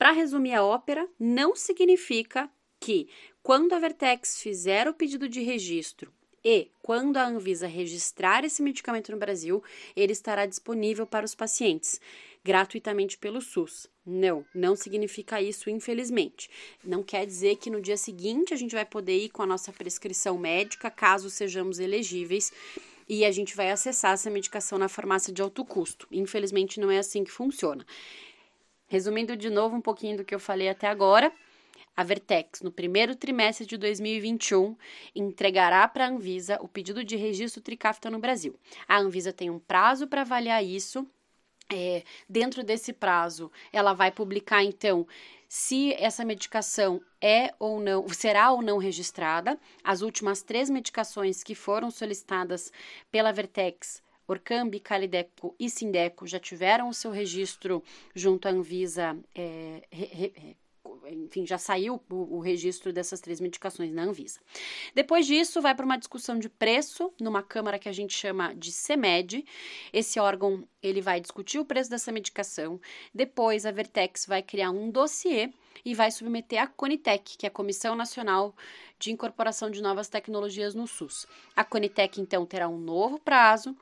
Para 0.00 0.12
resumir 0.12 0.54
a 0.54 0.64
ópera, 0.64 1.06
não 1.18 1.54
significa 1.54 2.50
que, 2.80 3.06
quando 3.42 3.74
a 3.74 3.78
Vertex 3.78 4.40
fizer 4.40 4.88
o 4.88 4.94
pedido 4.94 5.28
de 5.28 5.42
registro 5.42 6.10
e 6.42 6.70
quando 6.82 7.18
a 7.18 7.26
Anvisa 7.26 7.66
registrar 7.66 8.42
esse 8.42 8.62
medicamento 8.62 9.12
no 9.12 9.18
Brasil, 9.18 9.62
ele 9.94 10.14
estará 10.14 10.46
disponível 10.46 11.06
para 11.06 11.26
os 11.26 11.34
pacientes 11.34 12.00
gratuitamente 12.42 13.18
pelo 13.18 13.42
SUS. 13.42 13.88
Não, 14.06 14.42
não 14.54 14.74
significa 14.74 15.42
isso, 15.42 15.68
infelizmente. 15.68 16.48
Não 16.82 17.02
quer 17.02 17.26
dizer 17.26 17.56
que 17.56 17.68
no 17.68 17.82
dia 17.82 17.98
seguinte 17.98 18.54
a 18.54 18.56
gente 18.56 18.74
vai 18.74 18.86
poder 18.86 19.18
ir 19.18 19.28
com 19.28 19.42
a 19.42 19.46
nossa 19.46 19.70
prescrição 19.70 20.38
médica, 20.38 20.90
caso 20.90 21.28
sejamos 21.28 21.78
elegíveis, 21.78 22.50
e 23.06 23.22
a 23.22 23.30
gente 23.30 23.54
vai 23.54 23.70
acessar 23.70 24.12
essa 24.12 24.30
medicação 24.30 24.78
na 24.78 24.88
farmácia 24.88 25.30
de 25.30 25.42
alto 25.42 25.62
custo. 25.62 26.08
Infelizmente, 26.10 26.80
não 26.80 26.90
é 26.90 26.96
assim 26.96 27.22
que 27.22 27.30
funciona. 27.30 27.84
Resumindo 28.90 29.36
de 29.36 29.48
novo 29.48 29.76
um 29.76 29.80
pouquinho 29.80 30.16
do 30.16 30.24
que 30.24 30.34
eu 30.34 30.40
falei 30.40 30.68
até 30.68 30.88
agora, 30.88 31.32
a 31.96 32.02
Vertex, 32.02 32.60
no 32.60 32.72
primeiro 32.72 33.14
trimestre 33.14 33.64
de 33.64 33.76
2021, 33.76 34.76
entregará 35.14 35.86
para 35.86 36.06
a 36.06 36.08
Anvisa 36.08 36.58
o 36.60 36.66
pedido 36.66 37.04
de 37.04 37.14
registro 37.14 37.62
Tricafta 37.62 38.10
no 38.10 38.18
Brasil. 38.18 38.58
A 38.88 38.98
Anvisa 38.98 39.32
tem 39.32 39.48
um 39.48 39.60
prazo 39.60 40.08
para 40.08 40.22
avaliar 40.22 40.64
isso. 40.64 41.06
É, 41.72 42.02
dentro 42.28 42.64
desse 42.64 42.92
prazo, 42.92 43.48
ela 43.72 43.92
vai 43.92 44.10
publicar 44.10 44.64
então 44.64 45.06
se 45.48 45.94
essa 45.94 46.24
medicação 46.24 47.00
é 47.20 47.54
ou 47.60 47.78
não, 47.78 48.08
será 48.08 48.50
ou 48.50 48.60
não 48.60 48.76
registrada. 48.76 49.56
As 49.84 50.02
últimas 50.02 50.42
três 50.42 50.68
medicações 50.68 51.44
que 51.44 51.54
foram 51.54 51.92
solicitadas 51.92 52.72
pela 53.08 53.30
Vertex 53.30 54.02
Orcambi, 54.30 54.80
Calideco 54.80 55.54
e 55.58 55.68
Sindeco 55.68 56.26
já 56.26 56.38
tiveram 56.38 56.88
o 56.88 56.94
seu 56.94 57.10
registro 57.10 57.82
junto 58.14 58.46
à 58.46 58.50
Anvisa, 58.50 59.18
é, 59.34 59.82
re, 59.90 60.04
re, 60.06 60.56
enfim, 61.10 61.46
já 61.46 61.58
saiu 61.58 62.00
o, 62.10 62.36
o, 62.36 62.40
registro 62.40 62.92
dessas 62.92 63.20
três 63.20 63.40
medicações 63.40 63.92
na 63.92 64.02
Anvisa. 64.02 64.40
Depois 64.94 65.26
disso, 65.26 65.60
vai 65.60 65.74
para 65.74 65.84
uma 65.84 65.96
discussão 65.96 66.38
de 66.38 66.48
preço 66.48 67.12
numa 67.20 67.42
câmara 67.42 67.78
que 67.78 67.88
a 67.88 67.92
gente 67.92 68.16
chama 68.16 68.54
de 68.54 68.70
CEMED. 68.70 69.44
Esse 69.92 70.20
órgão 70.20 70.66
ele 70.82 71.00
vai 71.00 71.20
discutir 71.20 71.58
o 71.58 71.64
preço 71.64 71.90
dessa 71.90 72.12
medicação. 72.12 72.80
Depois, 73.14 73.66
a 73.66 73.70
Vertex 73.70 74.26
vai 74.26 74.42
criar 74.42 74.70
um 74.70 74.90
dossiê 74.90 75.50
e 75.84 75.94
vai 75.94 76.10
submeter 76.10 76.62
à 76.62 76.66
Conitec, 76.66 77.36
que 77.36 77.46
é 77.46 77.48
a 77.48 77.52
Comissão 77.52 77.94
Nacional 77.94 78.54
de 78.98 79.10
Incorporação 79.10 79.70
de 79.70 79.82
Novas 79.82 80.08
Tecnologias 80.08 80.74
no 80.74 80.86
SUS. 80.86 81.26
A 81.56 81.64
Conitec, 81.64 82.20
então, 82.20 82.46
terá 82.46 82.68
um 82.68 82.78
novo 82.78 83.18
prazo 83.18 83.76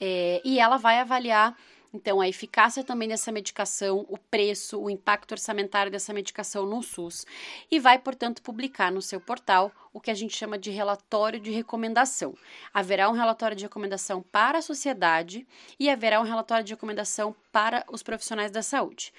é, 0.00 0.40
e 0.44 0.58
ela 0.58 0.76
vai 0.76 0.98
avaliar 0.98 1.56
então, 1.92 2.20
a 2.20 2.28
eficácia 2.28 2.84
também 2.84 3.08
dessa 3.08 3.32
medicação, 3.32 4.04
o 4.10 4.18
preço, 4.18 4.78
o 4.78 4.90
impacto 4.90 5.32
orçamentário 5.32 5.90
dessa 5.90 6.12
medicação 6.12 6.66
no 6.66 6.82
SUS 6.82 7.24
e 7.70 7.80
vai, 7.80 7.98
portanto, 7.98 8.42
publicar 8.42 8.92
no 8.92 9.00
seu 9.00 9.18
portal 9.18 9.72
o 9.92 10.00
que 10.00 10.10
a 10.10 10.14
gente 10.14 10.36
chama 10.36 10.58
de 10.58 10.70
relatório 10.70 11.40
de 11.40 11.50
recomendação. 11.50 12.36
Haverá 12.74 13.08
um 13.08 13.14
relatório 13.14 13.56
de 13.56 13.64
recomendação 13.64 14.22
para 14.22 14.58
a 14.58 14.62
sociedade 14.62 15.46
e 15.80 15.88
haverá 15.88 16.20
um 16.20 16.24
relatório 16.24 16.64
de 16.64 16.74
recomendação 16.74 17.34
para 17.50 17.82
os 17.90 18.02
profissionais 18.02 18.50
da 18.50 18.62
saúde. 18.62 19.12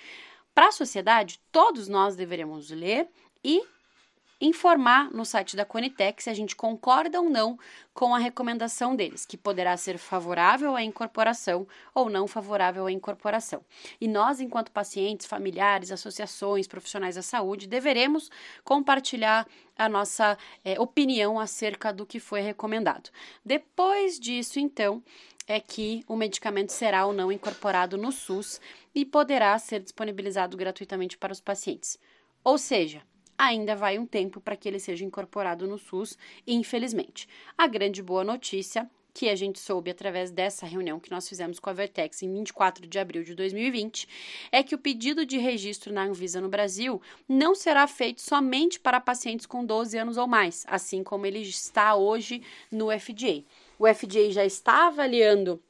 Para 0.53 0.67
a 0.67 0.71
sociedade, 0.71 1.39
todos 1.51 1.87
nós 1.87 2.15
deveremos 2.15 2.69
ler 2.69 3.09
e 3.43 3.63
informar 4.41 5.11
no 5.11 5.25
site 5.25 5.55
da 5.55 5.65
Conitec 5.65 6.23
se 6.23 6.29
a 6.29 6.33
gente 6.33 6.55
concorda 6.55 7.19
ou 7.19 7.29
não 7.29 7.59
com 7.93 8.15
a 8.15 8.19
recomendação 8.19 8.95
deles, 8.95 9.25
que 9.25 9.35
poderá 9.35 9.75
ser 9.75 9.97
favorável 9.97 10.75
à 10.75 10.83
incorporação 10.83 11.67
ou 11.93 12.09
não 12.09 12.27
favorável 12.27 12.85
à 12.85 12.91
incorporação. 12.91 13.63
E 13.99 14.07
nós, 14.07 14.39
enquanto 14.39 14.71
pacientes, 14.71 15.25
familiares, 15.25 15.91
associações, 15.91 16.67
profissionais 16.67 17.15
da 17.15 17.21
saúde, 17.21 17.67
deveremos 17.67 18.29
compartilhar 18.63 19.45
a 19.77 19.89
nossa 19.89 20.37
é, 20.63 20.79
opinião 20.79 21.39
acerca 21.39 21.91
do 21.91 22.05
que 22.05 22.19
foi 22.19 22.41
recomendado. 22.41 23.09
Depois 23.43 24.19
disso, 24.19 24.59
então, 24.59 25.03
é 25.49 25.59
que 25.59 26.03
o 26.07 26.15
medicamento 26.15 26.71
será 26.71 27.05
ou 27.07 27.11
não 27.11 27.31
incorporado 27.31 27.97
no 27.97 28.11
SUS 28.11 28.61
e 28.93 29.03
poderá 29.03 29.57
ser 29.57 29.79
disponibilizado 29.79 30.55
gratuitamente 30.55 31.17
para 31.17 31.33
os 31.33 31.41
pacientes. 31.41 31.97
Ou 32.43 32.57
seja, 32.57 33.01
ainda 33.39 33.73
vai 33.73 33.97
um 33.97 34.05
tempo 34.05 34.41
para 34.41 34.57
que 34.57 34.67
ele 34.67 34.79
seja 34.79 35.05
incorporado 35.05 35.65
no 35.65 35.77
SUS, 35.77 36.17
infelizmente. 36.45 37.25
A 37.57 37.65
grande 37.67 38.03
boa 38.03 38.21
notícia 38.21 38.89
que 39.13 39.29
a 39.29 39.35
gente 39.35 39.59
soube 39.59 39.89
através 39.89 40.29
dessa 40.29 40.65
reunião 40.65 40.99
que 40.99 41.09
nós 41.09 41.27
fizemos 41.27 41.59
com 41.59 41.69
a 41.69 41.73
Vertex 41.73 42.21
em 42.21 42.31
24 42.31 42.85
de 42.85 42.99
abril 42.99 43.23
de 43.23 43.33
2020, 43.33 44.07
é 44.51 44.61
que 44.61 44.75
o 44.75 44.77
pedido 44.77 45.25
de 45.25 45.37
registro 45.37 45.91
na 45.91 46.03
Anvisa 46.03 46.39
no 46.39 46.49
Brasil 46.49 47.01
não 47.27 47.55
será 47.55 47.87
feito 47.87 48.21
somente 48.21 48.79
para 48.79 48.99
pacientes 48.99 49.45
com 49.45 49.65
12 49.65 49.97
anos 49.97 50.17
ou 50.17 50.27
mais, 50.27 50.65
assim 50.67 51.03
como 51.03 51.25
ele 51.25 51.39
está 51.39 51.95
hoje 51.95 52.41
no 52.71 52.87
FDA. 52.97 53.43
O 53.79 53.87
FDA 53.87 54.31
já 54.31 54.45
está 54.45 54.87
avaliando 54.87 55.61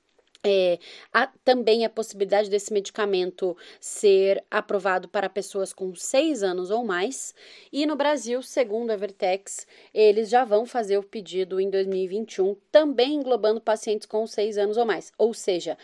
é, 0.43 0.79
há 1.11 1.27
também 1.43 1.83
a 1.83 1.89
possibilidade 1.89 2.49
desse 2.49 2.71
medicamento 2.71 3.57
ser 3.79 4.43
aprovado 4.49 5.09
para 5.09 5.29
pessoas 5.29 5.73
com 5.73 5.93
6 5.93 6.43
anos 6.43 6.71
ou 6.71 6.85
mais. 6.85 7.33
E 7.71 7.85
no 7.85 7.95
Brasil, 7.95 8.41
segundo 8.41 8.91
a 8.91 8.95
Vertex, 8.95 9.67
eles 9.93 10.29
já 10.29 10.45
vão 10.45 10.65
fazer 10.65 10.97
o 10.97 11.03
pedido 11.03 11.59
em 11.59 11.69
2021, 11.69 12.55
também 12.71 13.15
englobando 13.15 13.59
pacientes 13.59 14.07
com 14.07 14.25
6 14.25 14.57
anos 14.57 14.77
ou 14.77 14.85
mais. 14.85 15.11
Ou 15.17 15.33
seja, 15.33 15.77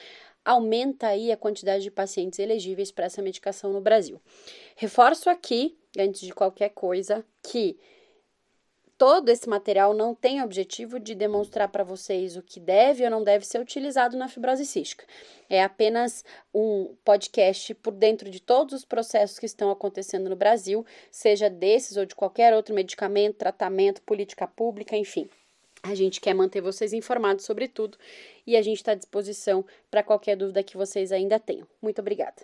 aumenta 0.45 1.07
aí 1.07 1.31
a 1.31 1.37
quantidade 1.37 1.83
de 1.83 1.91
pacientes 1.91 2.39
elegíveis 2.39 2.91
para 2.91 3.05
essa 3.05 3.21
medicação 3.21 3.73
no 3.73 3.81
Brasil. 3.81 4.21
Reforço 4.75 5.29
aqui, 5.29 5.77
antes 5.97 6.21
de 6.21 6.33
qualquer 6.33 6.69
coisa, 6.69 7.25
que 7.43 7.77
todo 8.97 9.29
esse 9.29 9.47
material 9.47 9.93
não 9.93 10.15
tem 10.15 10.41
objetivo 10.41 10.99
de 10.99 11.13
demonstrar 11.15 11.67
para 11.69 11.83
vocês 11.83 12.35
o 12.37 12.41
que 12.41 12.59
deve 12.59 13.03
ou 13.03 13.09
não 13.09 13.23
deve 13.23 13.45
ser 13.45 13.59
utilizado 13.59 14.17
na 14.17 14.27
fibrose 14.27 14.65
cística. 14.65 15.05
É 15.49 15.63
apenas 15.63 16.23
um 16.53 16.95
podcast 17.03 17.73
por 17.75 17.91
dentro 17.91 18.29
de 18.29 18.39
todos 18.39 18.73
os 18.73 18.85
processos 18.85 19.37
que 19.37 19.45
estão 19.45 19.69
acontecendo 19.69 20.29
no 20.29 20.35
Brasil, 20.35 20.85
seja 21.11 21.49
desses 21.49 21.97
ou 21.97 22.05
de 22.05 22.15
qualquer 22.15 22.53
outro 22.53 22.73
medicamento, 22.73 23.37
tratamento, 23.37 24.01
política 24.01 24.47
pública, 24.47 24.95
enfim. 24.95 25.29
A 25.83 25.93
gente 25.93 26.19
quer 26.19 26.33
manter 26.33 26.61
vocês 26.61 26.93
informados 26.93 27.45
sobre 27.45 27.67
tudo 27.67 27.97
e 28.47 28.57
a 28.57 28.61
gente 28.61 28.77
está 28.77 28.93
à 28.93 28.95
disposição 28.95 29.63
para 29.91 30.01
qualquer 30.01 30.35
dúvida 30.35 30.63
que 30.63 30.77
vocês 30.77 31.11
ainda 31.11 31.39
tenham. 31.39 31.67
Muito 31.81 31.99
obrigada. 31.99 32.41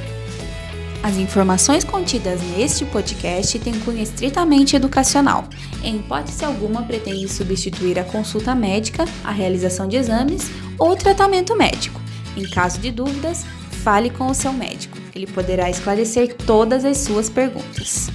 As 1.01 1.17
informações 1.17 1.83
contidas 1.83 2.39
neste 2.55 2.85
podcast 2.85 3.59
têm 3.59 3.77
cunho 3.79 4.01
estritamente 4.01 4.77
educacional. 4.77 5.43
Em 5.83 5.97
hipótese 5.97 6.45
alguma 6.45 6.83
pretende 6.83 7.27
substituir 7.27 7.99
a 7.99 8.05
consulta 8.05 8.55
médica, 8.55 9.03
a 9.21 9.31
realização 9.31 9.85
de 9.85 9.97
exames 9.97 10.49
ou 10.79 10.95
tratamento 10.95 11.57
médico. 11.57 11.99
Em 12.37 12.49
caso 12.49 12.79
de 12.79 12.89
dúvidas, 12.89 13.45
fale 13.83 14.09
com 14.09 14.27
o 14.27 14.33
seu 14.33 14.53
médico. 14.53 15.02
Ele 15.15 15.27
poderá 15.27 15.69
esclarecer 15.69 16.35
todas 16.35 16.85
as 16.85 16.97
suas 16.97 17.29
perguntas. 17.29 18.09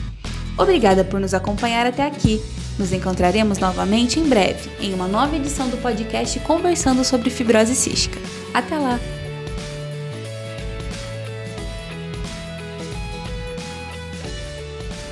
Obrigada 0.56 1.04
por 1.04 1.20
nos 1.20 1.34
acompanhar 1.34 1.86
até 1.86 2.04
aqui. 2.04 2.42
Nos 2.78 2.92
encontraremos 2.92 3.58
novamente 3.58 4.20
em 4.20 4.28
breve, 4.28 4.70
em 4.80 4.94
uma 4.94 5.08
nova 5.08 5.36
edição 5.36 5.68
do 5.68 5.76
podcast 5.78 6.38
Conversando 6.40 7.04
sobre 7.04 7.30
Fibrose 7.30 7.74
Cística. 7.74 8.18
Até 8.54 8.78
lá! 8.78 8.98